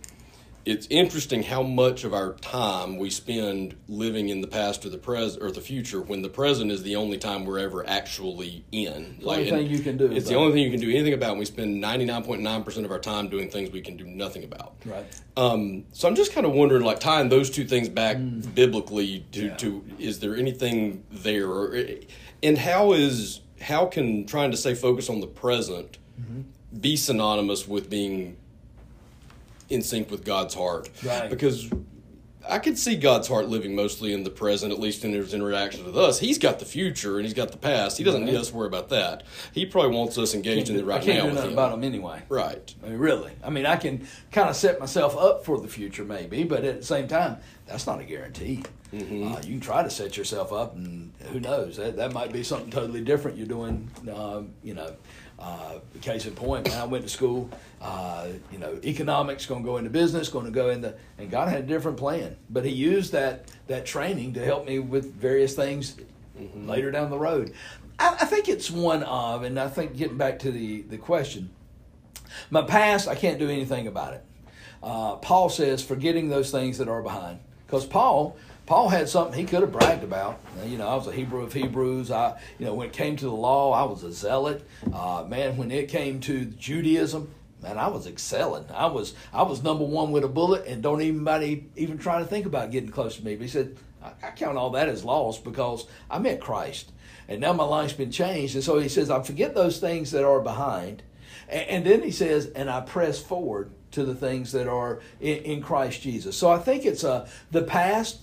[0.65, 4.99] It's interesting how much of our time we spend living in the past or the
[4.99, 9.17] present or the future when the present is the only time we're ever actually in.
[9.21, 11.31] The only thing you can do It's the only thing you can do anything about.
[11.31, 13.97] And we spend ninety nine point nine percent of our time doing things we can
[13.97, 14.75] do nothing about.
[14.85, 15.05] Right.
[15.37, 18.17] Um, so I'm just kind of wondering, like tying those two things back
[18.55, 19.49] biblically to, Mm.
[19.49, 19.57] Yeah.
[19.57, 21.77] to is there anything there, or,
[22.43, 26.79] and how is how can trying to stay focused on the present Mm-hmm.
[26.79, 28.37] be synonymous with being
[29.69, 30.91] in sync with God's heart?
[31.05, 31.31] Right.
[31.31, 31.71] Because
[32.49, 35.85] I could see God's heart living mostly in the present, at least in his interaction
[35.85, 36.19] with us.
[36.19, 37.99] He's got the future and he's got the past.
[37.99, 39.23] He doesn't need us to worry about that.
[39.53, 41.59] He probably wants us engaged in the right I can't now do nothing him.
[41.59, 42.23] about them anyway.
[42.29, 42.75] Right.
[42.83, 43.33] I mean, really.
[43.45, 46.81] I mean, I can kind of set myself up for the future, maybe, but at
[46.81, 48.65] the same time, that's not a guarantee.
[48.93, 49.33] Mm-hmm.
[49.33, 51.77] Uh, you can try to set yourself up, and who knows?
[51.77, 53.91] That, that might be something totally different you're doing.
[54.15, 54.97] Um, you know,
[55.43, 59.66] uh, case in point, when I went to school, uh, you know, economics, going to
[59.66, 62.36] go into business, going to go into, and God had a different plan.
[62.49, 65.97] But He used that that training to help me with various things
[66.55, 67.53] later down the road.
[67.99, 71.51] I, I think it's one of, and I think getting back to the the question,
[72.51, 74.24] my past, I can't do anything about it.
[74.82, 77.38] Uh, Paul says, forgetting those things that are behind.
[77.66, 78.36] Because Paul,
[78.67, 80.39] Paul had something he could have bragged about.
[80.61, 82.11] Uh, You know, I was a Hebrew of Hebrews.
[82.11, 84.67] I, you know, when it came to the law, I was a zealot.
[84.93, 87.29] Uh, man, when it came to Judaism,
[87.61, 88.65] man, I was excelling.
[88.73, 92.25] I was, I was number one with a bullet, and don't anybody even try to
[92.25, 93.35] think about getting close to me.
[93.35, 96.93] But he said, I, I count all that as loss because I met Christ,
[97.29, 98.55] and now my life's been changed.
[98.55, 101.03] And so he says, I forget those things that are behind.
[101.49, 105.39] And, and then he says, and I press forward to the things that are in,
[105.39, 106.37] in Christ Jesus.
[106.37, 108.21] So I think it's a the past.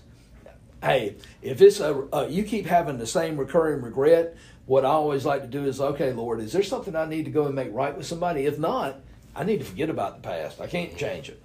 [0.81, 5.25] Hey, if it's a uh, you keep having the same recurring regret, what I always
[5.25, 7.73] like to do is, okay, Lord, is there something I need to go and make
[7.73, 8.45] right with somebody?
[8.45, 9.01] If not,
[9.35, 10.61] I need to forget about the past.
[10.61, 11.41] I can't change it.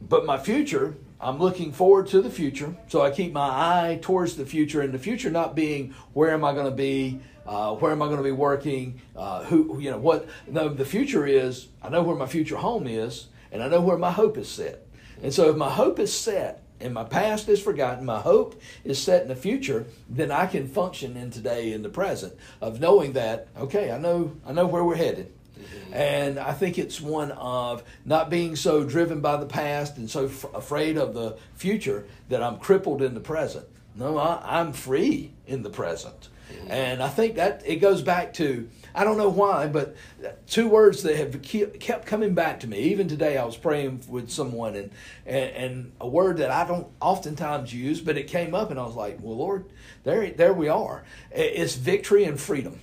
[0.00, 2.76] But my future, I'm looking forward to the future.
[2.86, 6.44] So I keep my eye towards the future, and the future not being where am
[6.44, 9.90] I going to be, uh, where am I going to be working, uh, who, you
[9.90, 10.28] know, what.
[10.46, 13.98] No, the future is I know where my future home is, and I know where
[13.98, 14.86] my hope is set.
[15.22, 19.02] And so if my hope is set and my past is forgotten, my hope is
[19.02, 23.12] set in the future, then I can function in today in the present of knowing
[23.12, 25.32] that okay, I know I know where we're headed.
[25.58, 25.94] Mm-hmm.
[25.94, 30.26] And I think it's one of not being so driven by the past and so
[30.26, 33.66] f- afraid of the future that I'm crippled in the present.
[33.94, 36.28] No, I, I'm free in the present.
[36.50, 36.70] Mm-hmm.
[36.70, 39.96] And I think that it goes back to, I don't know why, but
[40.46, 42.78] two words that have kept coming back to me.
[42.78, 44.90] Even today, I was praying with someone, and,
[45.26, 48.84] and, and a word that I don't oftentimes use, but it came up, and I
[48.84, 49.66] was like, well, Lord,
[50.04, 51.04] there, there we are.
[51.30, 52.80] It's victory and freedom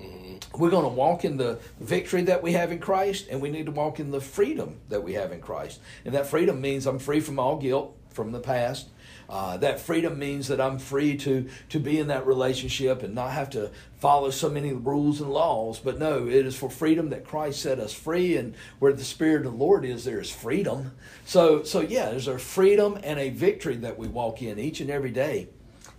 [0.00, 0.60] mm-hmm.
[0.60, 3.66] we're going to walk in the victory that we have in Christ, and we need
[3.66, 5.80] to walk in the freedom that we have in Christ.
[6.04, 8.88] And that freedom means I'm free from all guilt from the past.
[9.30, 13.30] Uh, that freedom means that I'm free to to be in that relationship and not
[13.30, 13.70] have to
[14.00, 15.78] follow so many rules and laws.
[15.78, 19.46] But no, it is for freedom that Christ set us free, and where the Spirit
[19.46, 20.92] of the Lord is, there is freedom.
[21.24, 24.90] So so yeah, there's a freedom and a victory that we walk in each and
[24.90, 25.48] every day.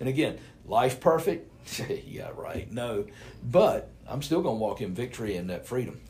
[0.02, 1.50] And again, life perfect?
[2.06, 2.70] yeah, right.
[2.70, 3.06] No,
[3.50, 6.02] but I'm still going to walk in victory and that freedom.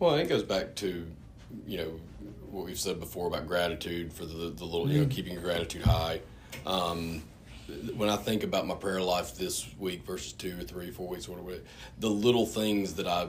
[0.00, 1.06] Well, it goes back to,
[1.66, 2.00] you know,
[2.50, 5.82] what we've said before about gratitude for the the little, you know, keeping your gratitude
[5.82, 6.20] high.
[6.66, 7.22] Um,
[7.96, 11.28] when I think about my prayer life this week versus two or three, four weeks,
[11.28, 11.58] whatever,
[11.98, 13.28] the little things that I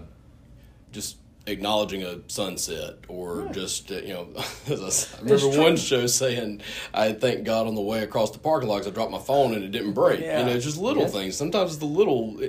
[0.91, 1.17] just
[1.47, 4.27] acknowledging a sunset or just uh, you know
[4.67, 4.91] I
[5.21, 6.61] remember one show saying
[6.93, 9.53] I thank God on the way across the parking lot 'cause I dropped my phone
[9.53, 10.19] and it didn't break.
[10.19, 10.39] Yeah.
[10.41, 11.09] You know, it's just little Yeah.
[11.09, 11.35] things.
[11.35, 12.39] Sometimes the little.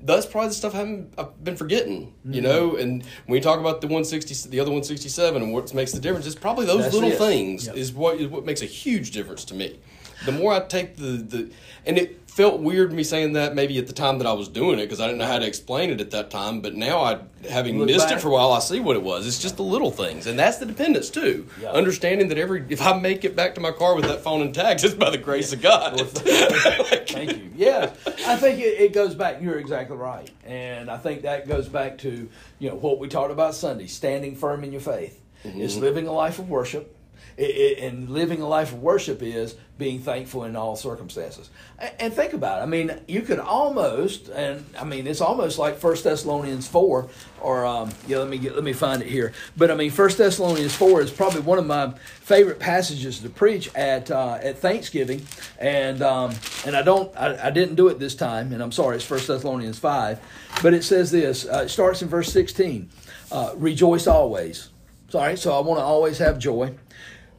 [0.00, 2.32] That's probably the stuff I haven't, I've been forgetting, Mm-hmm.
[2.32, 2.76] you know.
[2.76, 5.72] And when you talk about the one sixty, the other one sixty seven, and what
[5.74, 7.18] makes the difference, it's probably those That's little it.
[7.18, 7.76] things Yep.
[7.76, 9.78] is what is what makes a huge difference to me.
[10.24, 11.50] The more I take the the,
[11.86, 14.78] and it felt weird me saying that maybe at the time that I was doing
[14.78, 16.60] it because I didn't know how to explain it at that time.
[16.60, 17.18] But now I,
[17.50, 18.18] having Look missed back.
[18.18, 19.26] it for a while, I see what it was.
[19.26, 21.48] It's just the little things, and that's the dependence too.
[21.60, 21.70] Yeah.
[21.70, 24.84] Understanding that every if I make it back to my car with that phone intact,
[24.84, 25.98] it's by the grace of God.
[25.98, 26.08] Like-
[27.08, 27.50] Thank you.
[27.56, 27.90] Yeah,
[28.26, 29.42] I think it, it goes back.
[29.42, 32.28] You're exactly right, and I think that goes back to
[32.60, 35.20] you know what we talked about Sunday: standing firm in your faith.
[35.44, 35.60] Mm-hmm.
[35.60, 36.96] is living a life of worship,
[37.38, 41.48] it, it, and living a life of worship is being thankful in all circumstances.
[41.78, 42.62] A- And think about it.
[42.64, 47.08] I mean, you could almost, and I mean, it's almost like First Thessalonians four,
[47.40, 48.18] or um, yeah.
[48.18, 49.32] Let me get, let me find it here.
[49.56, 53.72] But I mean, First Thessalonians four is probably one of my favorite passages to preach
[53.76, 55.24] at uh, at Thanksgiving,
[55.60, 56.34] and um,
[56.66, 58.96] and I don't, I, I didn't do it this time, and I'm sorry.
[58.96, 60.18] It's First Thessalonians five,
[60.62, 61.46] but it says this.
[61.46, 62.90] Uh, it starts in verse sixteen.
[63.30, 64.70] Uh, Rejoice always.
[65.10, 66.74] Sorry, so I want to always have joy.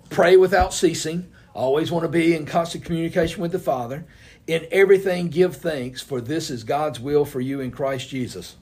[0.10, 1.32] Pray without ceasing.
[1.54, 4.06] Always want to be in constant communication with the Father.
[4.48, 8.56] In everything, give thanks, for this is God's will for you in Christ Jesus.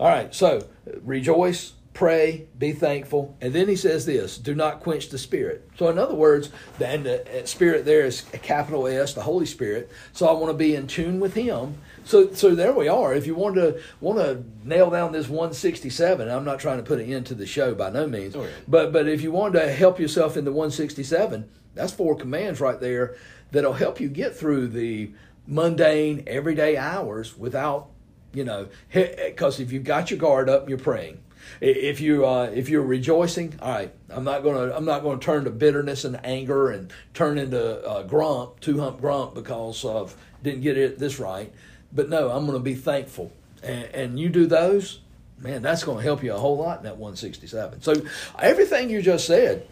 [0.00, 0.66] All right, so
[1.02, 3.36] rejoice, pray, be thankful.
[3.40, 5.68] And then he says this do not quench the Spirit.
[5.78, 9.46] So, in other words, the, the uh, Spirit there is a capital S, the Holy
[9.46, 9.90] Spirit.
[10.12, 11.78] So, I want to be in tune with Him.
[12.04, 13.14] So, so there we are.
[13.14, 16.98] If you want to want to nail down this 167, I'm not trying to put
[17.00, 18.48] an end to the show by no means, Oh, yeah.
[18.66, 22.80] but but if you want to help yourself in the 167, that's four commands right
[22.80, 23.16] there
[23.50, 25.12] that'll help you get through the
[25.46, 27.88] mundane, everyday hours without,
[28.32, 31.18] you know, because if you've got your guard up, you're praying.
[31.60, 35.44] If you uh, if you're rejoicing, all right, I'm not gonna I'm not gonna turn
[35.44, 40.60] to bitterness and anger and turn into uh, grump, two hump grump because of didn't
[40.62, 41.52] get it this right.
[41.92, 43.32] But no, I'm gonna be thankful,
[43.62, 45.00] and, and you do those,
[45.38, 47.82] man, that's gonna help you a whole lot in that 167.
[47.82, 47.94] So
[48.38, 49.66] everything you just said,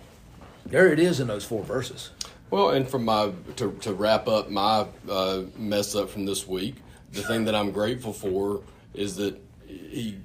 [0.67, 2.11] there it is in those four verses.
[2.51, 6.77] Well, and from my to to wrap up my uh, mess up from this week,
[7.13, 8.63] the thing that I'm grateful for
[8.93, 10.19] is that he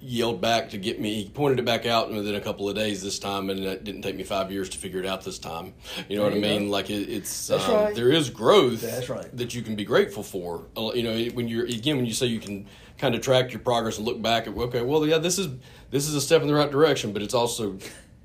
[0.00, 1.22] yelled back to get me.
[1.24, 4.02] He pointed it back out within a couple of days this time, and it didn't
[4.02, 5.74] take me five years to figure it out this time.
[6.08, 6.66] You know There what I mean?
[6.66, 6.70] go.
[6.72, 7.94] Like it, it's um, right.
[7.94, 8.80] there is growth.
[8.80, 9.34] That's right.
[9.36, 10.66] That you can be grateful for.
[10.76, 12.66] Uh, You know, when you're again when you say you can
[12.98, 15.48] kind of track your progress and look back at okay, well, yeah, this is
[15.90, 17.78] this is a step in the right direction, but it's also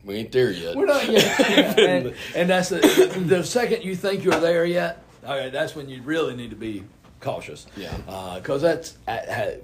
[0.04, 0.76] we ain't there yet.
[0.76, 1.40] We're not yet.
[1.50, 2.80] Yeah, and, and that's the,
[3.26, 6.56] the second you think you're there yet, all right, that's when you really need to
[6.58, 6.84] be
[7.24, 7.66] cautious.
[7.76, 7.96] Yeah.
[8.36, 9.58] Because that's, I, I-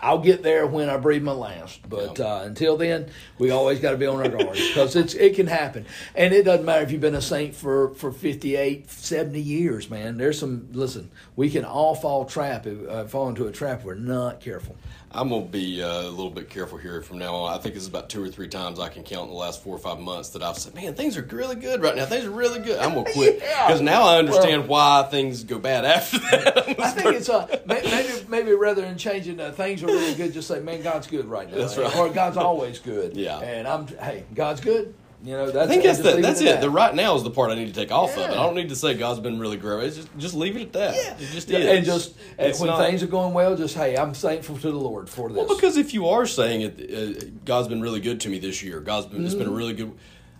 [0.00, 1.80] I'll get there when I breathe my last.
[1.88, 2.24] But Yeah.
[2.26, 3.08] uh, until then,
[3.38, 5.86] we always got to be on our guard because it's it can happen.
[6.14, 10.18] And it doesn't matter if you've been a saint for, for 58, 70 years, man.
[10.18, 13.94] There's some, listen, we can all fall trap, uh, fall into a trap if we're
[13.94, 14.76] not careful.
[15.16, 17.54] I'm gonna be uh, a little bit careful here from now on.
[17.54, 19.62] I think this is about two or three times I can count in the last
[19.62, 22.04] four or five months that I've said, "Man, things are really good right now.
[22.04, 23.66] Things are really good." I'm gonna quit Yeah.
[23.66, 26.78] because now I understand why things go bad after that.
[26.80, 30.48] I think it's uh, maybe maybe rather than changing uh, things are really good, just
[30.48, 31.96] say, "Man, God's good right now," That's right.
[31.96, 33.38] or "God's always good." Yeah.
[33.38, 34.94] and I'm hey, God's good.
[35.26, 36.50] You know, that's I think that's the, that's at it.
[36.50, 36.60] that.
[36.60, 38.30] The right now is the part I need to take off of it.
[38.30, 39.86] I don't need to say God's been really great.
[39.88, 40.94] It's just just leave it at that.
[40.94, 41.16] Yeah.
[41.18, 41.76] It just Yeah, is.
[41.78, 44.78] and just It's when not- things are going well, just hey, I'm thankful to the
[44.78, 45.36] Lord for this.
[45.36, 46.74] Well, because if you are saying it,
[47.22, 48.78] uh, God's been really good to me this year.
[48.80, 49.58] God's been it's been a Mm-hmm.
[49.58, 49.92] really good.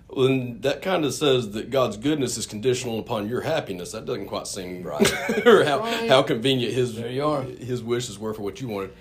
[0.08, 3.90] Well, then that kind of says that God's goodness is conditional upon your happiness.
[3.90, 5.10] That doesn't quite seem Right.
[5.46, 6.08] or how Right.
[6.08, 7.42] how convenient his There you are.
[7.42, 8.92] his wishes were for what you wanted.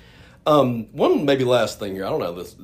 [0.47, 2.05] Um, one maybe last thing here.
[2.05, 2.55] I don't know this.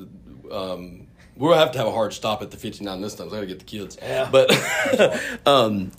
[0.52, 1.08] Um,
[1.42, 3.30] we'll have to have a hard stop at the fifty nine this time.
[3.30, 3.98] So I got to get the kids.
[4.02, 4.30] Yeah.
[4.32, 4.52] But
[5.46, 5.92] um,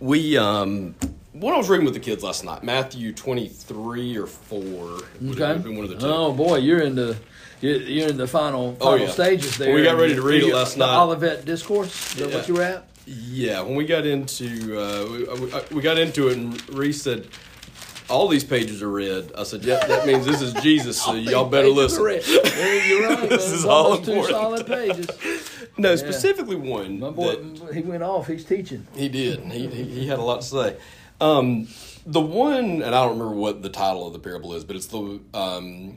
[0.00, 0.94] we um,
[1.32, 4.98] when I was reading with the kids last night, Matthew twenty three or four.
[5.30, 5.58] Okay.
[5.62, 6.06] been one of the two.
[6.06, 7.16] Oh boy, you're in the
[7.60, 9.12] you're, you're in the final Oh, final yeah.
[9.12, 9.74] stages there.
[9.74, 11.02] We got ready to read it You- last the night.
[11.02, 12.12] Olivet Discourse.
[12.12, 12.46] Is that what Yeah.
[12.48, 12.84] you were at?
[13.04, 17.26] Yeah, when we got into uh, we, we- we got into it, and Reese said,
[18.08, 21.48] "All these pages are red." I said, "Yeah, that means this is Jesus, so y'all
[21.48, 22.22] better listen." are red.
[22.26, 23.28] Yeah, You're right.
[23.28, 25.08] This is all almost two solid pages.
[25.78, 27.00] No, specifically one.
[27.00, 28.26] My boy, that- he went off.
[28.26, 28.86] He's teaching.
[28.94, 29.40] He did.
[29.40, 30.76] He, he, he had a lot to say.
[31.20, 31.68] Um,
[32.04, 34.86] the one, and I don't remember what the title of the parable is, but it's
[34.88, 35.96] the um,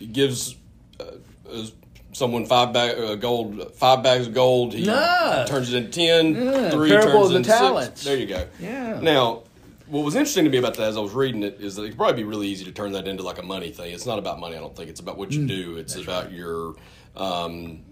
[0.00, 0.56] it gives
[1.00, 1.04] uh,
[1.50, 1.66] a
[2.12, 4.74] someone five bag uh, gold, five bags of gold.
[4.74, 6.34] He turns it into ten.
[6.34, 7.58] Yeah, Three parable turns of the into six.
[7.60, 8.04] talents.
[8.04, 8.46] There you go.
[8.60, 9.00] Yeah.
[9.00, 9.44] Now,
[9.86, 11.96] what was interesting to me about that as I was reading it is that it'd
[11.96, 13.92] probably be really easy to turn that into like a money thing.
[13.92, 14.56] It's not about money.
[14.56, 15.32] I don't think it's about what Mm.
[15.32, 15.76] you do.
[15.76, 16.74] It's about your.
[17.16, 17.82] Um,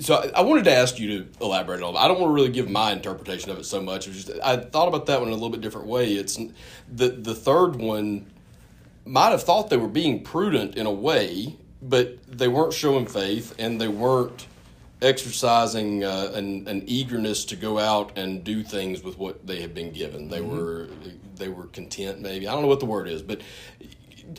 [0.00, 1.98] so I, I wanted to ask you to elaborate on it.
[1.98, 4.06] I don't want to really give my interpretation of it so much.
[4.06, 6.12] It was just I thought about that one in a little bit different way.
[6.12, 6.38] It's
[6.92, 8.26] the the third one
[9.06, 13.54] might have thought they were being prudent in a way, but they weren't showing faith
[13.58, 14.46] and they weren't
[15.02, 19.74] exercising uh, an, an eagerness to go out and do things with what they had
[19.74, 20.28] been given.
[20.28, 20.88] They were
[21.36, 22.46] they were content, maybe.
[22.46, 23.40] I don't know what the word is, but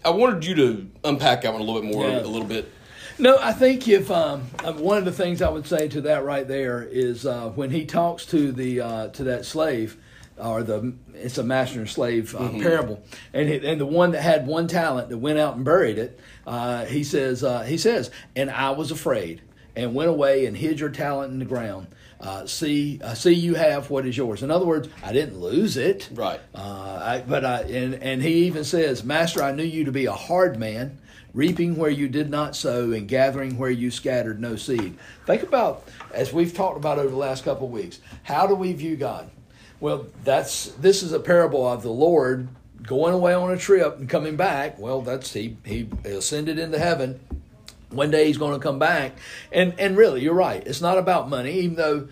[0.05, 2.22] I wanted you to unpack that one a little bit more, Yeah.
[2.22, 2.72] a little bit.
[3.18, 6.24] No, I think if um, uh, one of the things I would say to that
[6.24, 9.97] right there is uh, when he talks to the uh, to that slave,
[10.38, 13.03] or the it's a master and slave uh, parable,
[13.34, 16.20] and it, and the one that had one talent that went out and buried it,
[16.47, 19.41] uh, he says uh, he says, and I was afraid
[19.76, 21.88] and went away and hid your talent in the ground.
[22.20, 24.44] Uh, see, uh, see, you have what is yours.
[24.44, 26.08] In other words, I didn't lose it.
[26.14, 26.40] Right.
[26.54, 30.06] Uh, I, but I and and he even says, Master, I knew you to be
[30.06, 31.00] a hard man,
[31.34, 34.98] reaping where you did not sow and gathering where you scattered no seed.
[35.26, 38.00] Think about as we've talked about over the last couple of weeks.
[38.24, 39.32] How do we view God?
[39.80, 42.50] Well, that's this is a parable of the Lord
[42.84, 44.78] going away on a trip and coming back.
[44.78, 47.20] Well, that's he he ascended into heaven.
[47.92, 49.14] One day he's going to come back,
[49.52, 50.62] and and really, you're right.
[50.66, 52.08] It's not about money, even though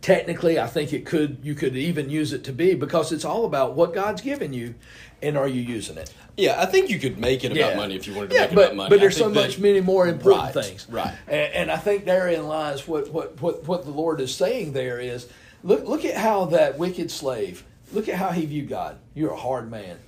[0.00, 3.44] technically i think it could you could even use it to be because it's all
[3.44, 4.74] about what god's given you
[5.20, 8.06] and are you using it Yeah, I think you could make it about money if
[8.06, 8.88] you wanted to yeah, make it about money.
[8.88, 11.12] but there's so that- much many more important Right, things right.
[11.28, 14.98] and, and i think therein lies what, what what what the lord is saying there
[14.98, 15.28] is
[15.62, 17.62] look look at how that wicked slave
[17.92, 19.98] look at how he viewed god you're a hard man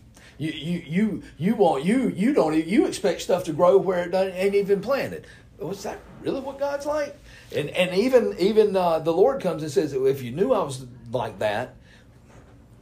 [0.43, 4.11] you you you you want you you don't you expect stuff to grow where it
[4.11, 5.27] doesn't ain't even planted
[5.59, 7.17] was that really what god's like
[7.55, 10.87] and and even even uh, the lord comes and says if you knew i was
[11.13, 11.75] like that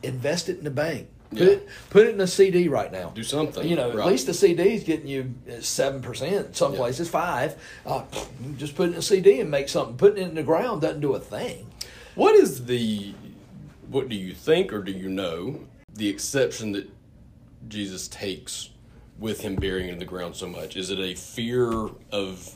[0.02, 1.46] invest it in the bank put Yeah.
[1.48, 4.06] it put it in a cd right now Do something, you know right.
[4.06, 6.56] at least the CD is getting you seven percent.
[6.56, 6.78] Some Yeah.
[6.78, 7.54] places five.
[7.86, 8.02] Uh,
[8.56, 9.96] just put it in a CD and make something.
[9.96, 11.66] Putting it in the ground doesn't do a thing.
[12.16, 13.14] What is the,
[13.88, 15.60] what do you think or do you know,
[15.94, 16.90] the exception that
[17.68, 18.70] Jesus takes
[19.18, 20.76] with him burying it in the ground so much?
[20.76, 21.70] Is it a fear
[22.10, 22.54] of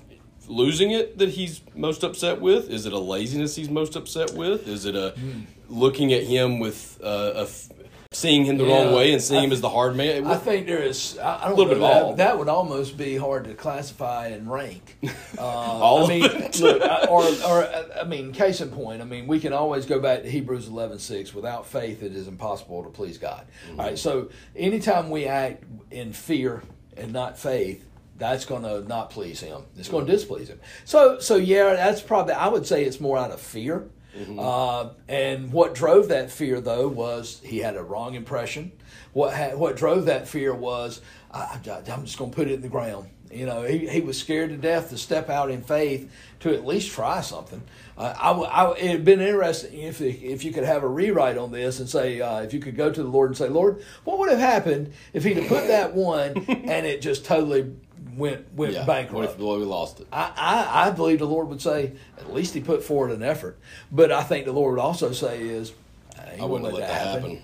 [0.48, 2.70] losing it that he's most upset with?
[2.70, 4.66] Is it a laziness he's most upset with?
[4.68, 5.40] Is it a Hmm.
[5.68, 7.68] looking at him with uh, a f-
[8.14, 10.26] seeing him the wrong way and seeing I him as the hard man?
[10.26, 11.18] I think there is.
[11.18, 12.14] I, I don't Little know, bit of that, all.
[12.16, 14.96] that would almost be hard to classify and rank.
[15.36, 16.60] Uh, All I of mean, it.
[16.60, 17.68] look, I- or or
[18.00, 19.02] I mean, case in point.
[19.02, 21.34] I mean, we can always go back to Hebrews eleven six.
[21.34, 23.44] Without faith, it is impossible to please God.
[23.68, 23.80] Mm-hmm.
[23.80, 23.98] All right.
[23.98, 26.62] So anytime we act in fear
[26.96, 27.84] and not faith.
[28.16, 29.62] That's going to not please him.
[29.76, 30.16] It's going to Mm-hmm.
[30.20, 30.60] displease him.
[30.84, 32.34] So, so yeah, that's probably.
[32.34, 33.88] I would say it's more out of fear.
[34.16, 34.38] Mm-hmm.
[34.38, 38.72] Uh, and what drove that fear, though, was he had a wrong impression.
[39.12, 41.00] What ha- what drove that fear was
[41.32, 43.08] I, I'm just going to put it in the ground.
[43.32, 46.08] You know, he, he was scared to death to step out in faith
[46.40, 47.62] to at least try something.
[47.98, 51.50] Uh, I, w- I- it'd been interesting if if you could have a rewrite on
[51.50, 54.18] this and say uh, if you could go to the Lord and say, Lord, what
[54.20, 57.72] would have happened if he'd have put that one and it just totally
[58.16, 58.84] went went yeah.
[58.84, 59.38] bankrupt?
[59.38, 60.06] What if we lost it?
[60.12, 63.58] I, I, I believe the Lord would say, at least he put forward an effort.
[63.90, 65.72] But I think the Lord would also say is,
[66.18, 67.42] I, I wouldn't let that happen.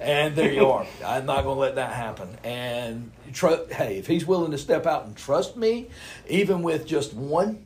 [0.00, 0.86] And there you are.
[1.04, 2.28] I'm not going to let that happen.
[2.44, 5.88] And tr- hey, if he's willing to step out and trust me,
[6.28, 7.64] even with just one,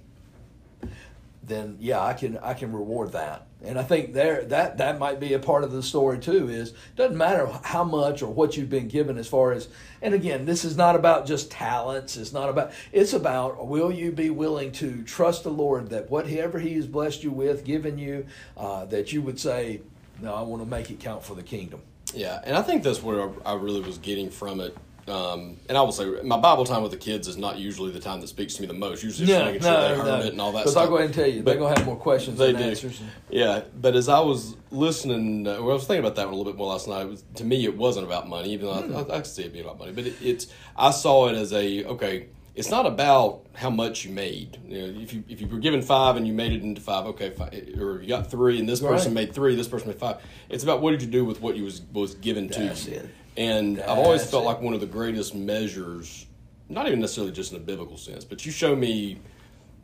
[1.49, 3.47] then yeah, I can I can reward that.
[3.65, 6.49] And I think there that that might be a part of the story too.
[6.49, 9.69] Is doesn't matter how much or what you've been given as far as.
[10.01, 12.17] And again, this is not about just talents.
[12.17, 12.73] It's not about.
[12.93, 17.25] It's about will you be willing to trust the Lord that whatever He has blessed
[17.25, 18.27] you with, given you,
[18.57, 19.81] uh, that you would say,
[20.21, 21.81] no, I want to make it count for the kingdom.
[22.15, 24.77] Yeah, and I think that's where I really was getting from it.
[25.09, 28.01] Um, and I will say, my Bible time with the kids is not usually the
[28.01, 29.03] time that speaks to me the most.
[29.03, 30.85] Usually, just making sure they heard it and all that Because stuff.
[30.85, 32.63] I'll go ahead and tell you, But they're going to have more questions they than
[32.63, 32.69] do.
[32.69, 33.01] answers.
[33.31, 36.37] Yeah, but as I was listening, uh, well, I was thinking about that one a
[36.37, 37.03] little bit more last night.
[37.03, 38.97] It was, to me, it wasn't about money, even though Hmm.
[38.97, 39.93] I, I, I could see it being about money.
[39.93, 40.47] But it, it's,
[40.77, 42.27] I saw it as a okay.
[42.55, 44.59] It's not about how much you made.
[44.67, 47.07] You know, if you if you were given five and you made it into five,
[47.07, 49.27] okay, five, or you got three and this person Right.
[49.27, 50.17] made three, this person made five.
[50.49, 52.71] It's about what did you do with what you was was given to you.
[52.71, 53.09] it.
[53.39, 56.27] And I've always felt like one of the greatest measures,
[56.69, 59.21] not even necessarily just in a biblical sense, but you show me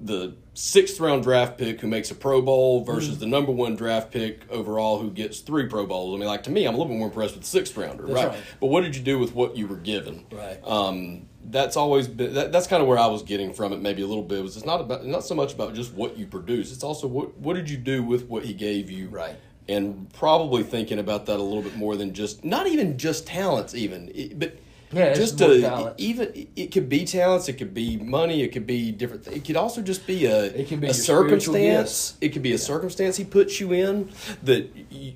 [0.01, 4.11] the sixth round draft pick who makes a Pro Bowl versus the number one draft
[4.11, 6.17] pick overall who gets three Pro Bowls.
[6.17, 8.05] I mean, like to me, I'm a little bit more impressed with the sixth rounder,
[8.05, 8.29] right?
[8.29, 8.43] right.
[8.61, 10.27] But what did you do with what you were given?
[10.33, 10.59] Right.
[10.65, 14.03] Um, that's always been that, that's kind of where I was getting from it maybe
[14.03, 16.73] a little bit was it's not about not so much about just what you produce
[16.73, 19.37] it's also what what did you do with what he gave you Right.
[19.69, 23.75] And probably thinking about that a little bit more than just not even just talents
[23.75, 24.57] even but
[24.93, 28.93] Yeah, just to even it could be talents it could be money it could be
[28.93, 32.15] different th- it could also just be a It can be a circumstance.
[32.21, 34.11] It could be a circumstance he puts you in
[34.43, 35.15] that you,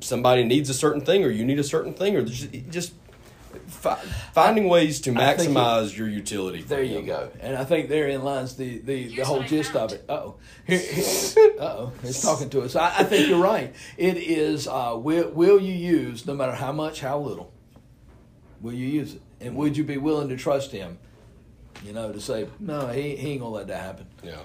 [0.00, 2.92] somebody needs a certain thing or you need a certain thing or just
[3.70, 3.96] fi-
[4.34, 6.62] finding ways to I think it- maximize your utility.
[6.62, 7.06] for There you him.
[7.06, 7.30] go.
[7.40, 9.92] And I think therein lies the, the, the Here's whole what I gist found.
[9.92, 10.04] of it.
[10.08, 10.36] Uh-oh.
[10.68, 11.92] Uh-oh.
[12.02, 12.76] It's talking to us.
[12.76, 13.74] I, I think you're right.
[13.96, 17.52] It is, uh, will, will you use, no matter how much, how little,
[18.60, 19.22] will you use it?
[19.40, 20.98] And would you be willing to trust him,
[21.84, 24.06] you know, to say, no, he, he ain't going to let that happen.
[24.22, 24.36] Yeah.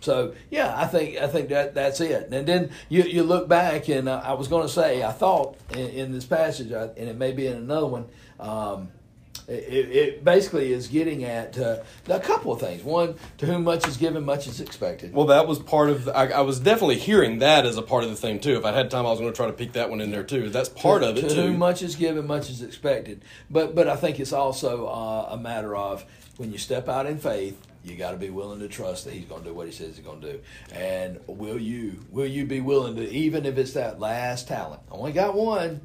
[0.00, 2.28] So yeah, I think I think that that's it.
[2.30, 5.56] And then you you look back, and uh, I was going to say I thought
[5.72, 8.04] in, in this passage, I, and it may be in another one.
[8.38, 8.88] Um,
[9.48, 11.78] it, it basically is getting at uh,
[12.08, 12.82] a couple of things.
[12.82, 15.12] One, to whom much is given, much is expected.
[15.12, 16.08] Well, that was part of.
[16.08, 18.56] I, I was definitely hearing that as a part of the thing too.
[18.56, 20.24] If I had time, I was going to try to peek that one in there
[20.24, 20.50] too.
[20.50, 21.42] That's part to, of it to too.
[21.42, 23.22] whom much is given, much is expected.
[23.48, 26.04] But but I think it's also uh, a matter of
[26.38, 29.26] when you step out in faith, you got to be willing to trust that He's
[29.26, 30.40] going to do what He says He's going to do.
[30.72, 34.82] And will you will you be willing to even if it's that last talent?
[34.90, 35.82] I only got one.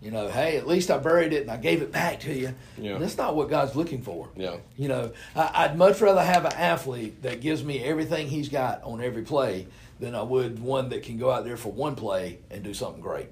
[0.00, 2.54] You know, hey, at least I buried it and I gave it back to you.
[2.78, 2.98] Yeah.
[2.98, 4.30] That's not what God's looking for.
[4.34, 4.56] Yeah.
[4.76, 8.82] You know, I, I'd much rather have an athlete that gives me everything he's got
[8.82, 9.66] on every play
[9.98, 13.02] than I would one that can go out there for one play and do something
[13.02, 13.28] great.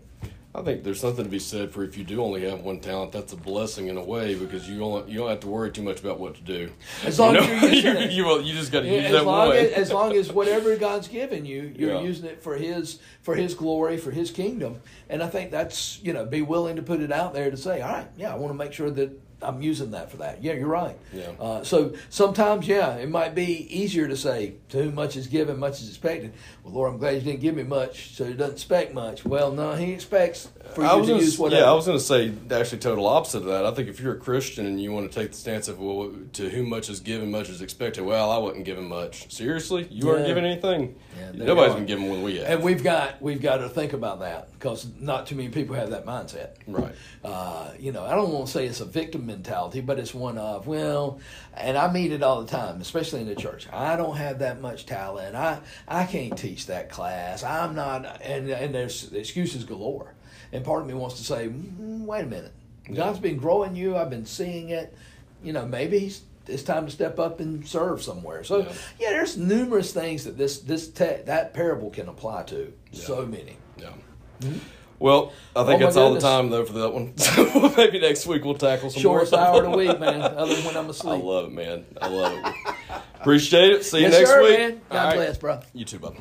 [0.59, 3.13] I think there's something to be said for if you do only have one talent,
[3.13, 5.83] that's a blessing in a way because you only you don't have to worry too
[5.83, 6.71] much about what to do.
[7.05, 8.11] As long you as you're using you, it.
[8.13, 9.57] you, will- you just got to use as that long one.
[9.57, 12.01] as, as long as whatever God's given you, you're Yeah.
[12.01, 14.81] using it for His for His glory, for His kingdom.
[15.09, 17.81] And I think that's you know be willing to put it out there to say,
[17.81, 20.43] all right, yeah, I want to make sure that I'm using that for that.
[20.43, 20.97] Yeah, you're right.
[21.13, 21.31] Yeah.
[21.39, 25.59] Uh, so sometimes, yeah, it might be easier to say, to whom much is given,
[25.61, 26.33] much is expected.
[26.65, 29.25] Well, Lord, I'm glad you didn't give me much, so He doesn't expect much.
[29.25, 31.63] Well, no, He expects for I you was to gonna, use whatever.
[31.63, 33.65] yeah, I was going to say actually total opposite of that.
[33.65, 36.13] I think if you're a Christian and you want to take the stance of well,
[36.35, 38.05] to whom much is given, much is expected.
[38.05, 39.33] Well, I wasn't given much.
[39.33, 40.27] Seriously, you weren't Yeah.
[40.29, 40.97] given anything.
[41.17, 42.49] Yeah, Nobody's been given what we have.
[42.49, 45.91] and we've got we've got to think about that because not too many people have
[45.91, 46.51] that mindset.
[46.67, 46.95] right.
[47.25, 50.37] uh, you know, I don't want to say it's a victim mentality, but it's one
[50.37, 51.21] of, well,
[51.55, 53.69] and I meet it all the time, especially in the church.
[53.73, 55.37] I don't have that much talent.
[55.37, 57.45] I, I can't teach that class.
[57.45, 60.15] I'm not, and, and there's excuses galore.
[60.53, 62.53] And part of me wants to say, mm, wait a minute.
[62.93, 63.97] God's been growing you.
[63.97, 64.97] I've been seeing it.
[65.45, 66.13] You know, maybe
[66.47, 68.43] it's time to step up and serve somewhere.
[68.45, 68.73] So, Yeah.
[68.99, 72.73] yeah, there's numerous things that this, this te- that parable can apply to.
[72.93, 73.59] So many.
[73.77, 73.93] Yeah.
[75.01, 77.15] Well, I think Oh, that's all the time though for that one.
[77.19, 79.41] So maybe next week we'll tackle some Shortest more.
[79.41, 81.23] hour of the week, man, other than when I'm asleep.
[81.23, 81.85] I love it, man.
[82.01, 82.55] I love it.
[83.21, 83.85] Appreciate it.
[83.85, 84.59] See you Yes, next sir, week.
[84.59, 84.81] man.
[84.91, 85.15] God All right.
[85.17, 85.61] bless, bro.
[85.73, 86.17] You too, bud.